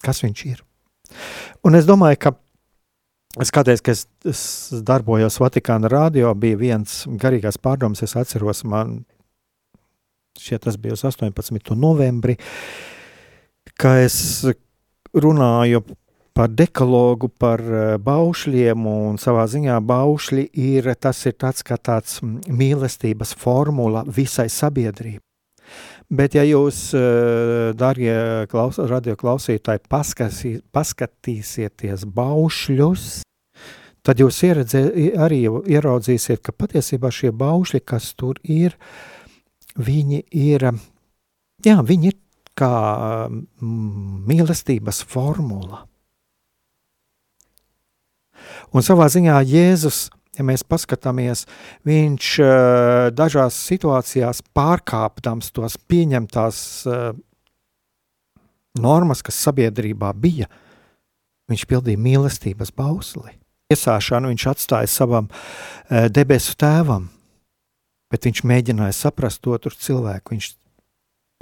kas 0.00 0.24
viņš 0.24 0.46
ir. 0.48 0.64
Un 1.60 1.76
es 1.76 1.84
domāju, 1.84 2.22
ka 2.24 2.34
Es 3.42 3.50
kādreiz, 3.50 3.80
kad 3.82 3.96
es, 3.98 4.04
es 4.30 4.40
darbojos 4.86 5.40
Vatikāna 5.42 5.88
radio, 5.90 6.28
bija 6.38 6.54
viens 6.54 7.00
garīgās 7.18 7.58
pārdomas, 7.58 8.04
es 8.06 8.14
atceros, 8.14 8.60
man 8.62 9.00
šķiet, 10.38 10.62
tas 10.68 10.78
bija 10.78 10.94
uz 10.94 11.02
18. 11.02 11.74
novembri, 11.74 12.36
ka 13.74 13.96
es 14.04 14.44
runāju 15.14 15.84
par 16.34 16.50
dekalogu, 16.50 17.30
par 17.30 17.62
eh, 17.62 17.82
baušļiem, 18.02 18.86
un 18.90 19.20
savā 19.22 19.46
ziņā 19.50 19.78
baušļi 19.86 20.48
ir 20.58 20.90
tas 20.98 21.22
ir 21.30 21.36
tāds 21.38 21.62
kā 21.66 21.78
tāds 21.78 22.18
mīlestības 22.24 23.36
formula 23.38 24.02
visai 24.06 24.48
sabiedrībai. 24.50 25.22
Bet, 26.10 26.34
ja 26.36 26.42
jūs, 26.44 26.90
eh, 26.98 27.70
darbie 27.78 28.46
klaus, 28.50 28.78
radioklausītāji, 28.78 29.86
paskatī, 29.88 30.52
paskatīsieties 30.74 32.04
baušļus, 32.04 33.22
tad 34.04 34.20
jūs 34.20 34.42
ieredzē, 34.44 34.82
arī 35.16 35.46
ieraudzīsiet, 35.48 36.42
ka 36.44 36.52
patiesībā 36.52 37.08
šie 37.14 37.32
baušļi, 37.32 37.80
kas 37.86 38.10
tur 38.18 38.42
ir, 38.42 38.76
viņi 39.78 40.20
ir, 40.28 40.68
jā, 41.64 41.78
viņi 41.80 42.12
ir 42.12 42.20
kā 42.58 42.74
mīlestības 43.60 45.02
formula. 45.10 45.84
Un 48.74 48.84
savā 48.84 49.06
ziņā 49.10 49.38
Jēzus, 49.46 50.08
ja 50.38 50.44
mēs 50.46 50.64
paskatāmies, 50.66 51.44
viņš 51.86 52.30
uh, 52.42 52.50
dažās 53.14 53.58
situācijās 53.68 54.42
pārkāpdams 54.56 55.52
tos 55.54 55.78
pieņemtās 55.90 56.58
uh, 56.90 57.06
normas, 58.80 59.22
kas 59.22 59.38
sabiedrībā 59.46 60.10
bija, 60.18 60.50
viņš 61.50 61.66
pildīja 61.70 62.02
mīlestības 62.02 62.74
bausli. 62.74 63.36
Iesāšanu 63.72 64.32
viņš 64.32 64.48
atstāja 64.50 64.90
savam 64.90 65.30
uh, 65.30 66.06
debesu 66.10 66.56
tēvam, 66.58 67.08
bet 68.12 68.26
viņš 68.26 68.44
mēģināja 68.46 68.98
saprast 68.98 69.46
otru 69.50 69.72
cilvēku. 69.78 70.34
Viņš 70.34 70.50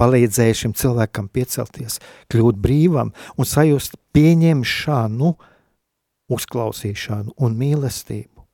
palīdzēja 0.01 0.59
šim 0.62 0.74
cilvēkam 0.78 1.28
piecelties, 1.32 1.99
kļūt 2.32 2.61
brīvam 2.62 3.12
un 3.36 3.49
sajust 3.49 3.97
pieņemšanu, 4.16 5.32
uzklausīšanu 6.32 7.34
un 7.45 7.57
mīlestību. 7.59 8.47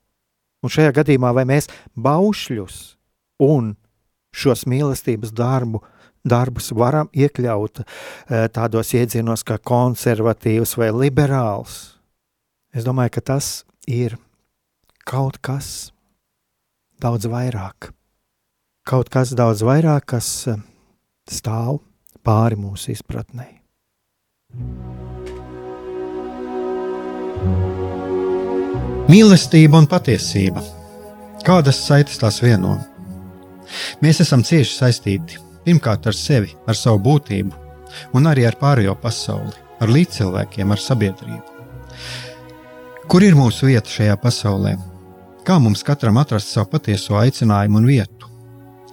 Un 0.65 0.73
šajā 0.75 0.95
gadījumā 0.97 1.31
vai 1.37 1.45
mēs 1.47 1.69
baušļus 1.95 2.79
un 3.47 3.77
šos 4.35 4.65
mīlestības 4.69 5.33
darbu, 5.37 5.83
darbus 6.27 6.73
varam 6.75 7.11
iekļaut 7.15 7.83
eh, 7.83 8.49
tādos 8.53 8.91
iedzienos 8.95 9.45
kā 9.47 9.59
konservatīvs 9.63 10.75
vai 10.81 10.91
liberāls, 10.93 11.99
es 12.75 12.87
domāju, 12.87 13.15
ka 13.17 13.25
tas 13.33 13.53
ir 13.87 14.19
kaut 15.09 15.39
kas 15.41 15.93
daudz 17.01 17.29
vairāk. 17.31 17.93
Kaut 18.89 19.11
kas 19.13 19.33
daudz 19.37 19.63
vairāk, 19.65 20.11
kas 20.17 20.29
eh, 20.51 20.59
stāv 21.33 21.81
pāri 22.25 22.59
mūsu 22.59 22.93
izpratnei. 22.95 23.59
Mīlestība 29.09 29.79
un 29.81 29.87
patiesība. 29.89 30.63
Kādas 31.47 31.79
saites 31.87 32.19
tās 32.21 32.43
vieno? 32.45 32.77
Mēs 34.05 34.21
esam 34.25 34.43
cieši 34.45 34.75
saistīti 34.75 35.39
pirmkārt 35.65 36.07
ar 36.09 36.17
sevi, 36.17 36.55
ar 36.67 36.77
savu 36.77 37.01
būtību, 37.05 37.53
un 38.17 38.29
arī 38.31 38.47
ar 38.49 38.57
pārējo 38.61 38.95
pasauli, 39.03 39.55
ar 39.81 39.93
līdzcilvēkiem, 39.93 40.73
ar 40.73 40.81
sabiedrību. 40.81 41.57
Kur 43.09 43.25
ir 43.25 43.37
mūsu 43.37 43.69
vieta 43.71 43.89
šajā 43.89 44.17
pasaulē? 44.21 44.75
Kā 45.45 45.57
mums 45.61 45.85
katram 45.85 46.19
atrast 46.21 46.53
savu 46.53 46.69
patieso 46.75 47.17
aicinājumu 47.17 47.81
un 47.81 47.87
vietu? 47.89 48.18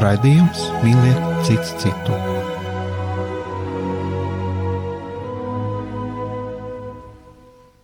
Raidījums 0.00 0.62
mīliet 0.80 1.24
citu 1.44 1.76
citu. 1.82 2.29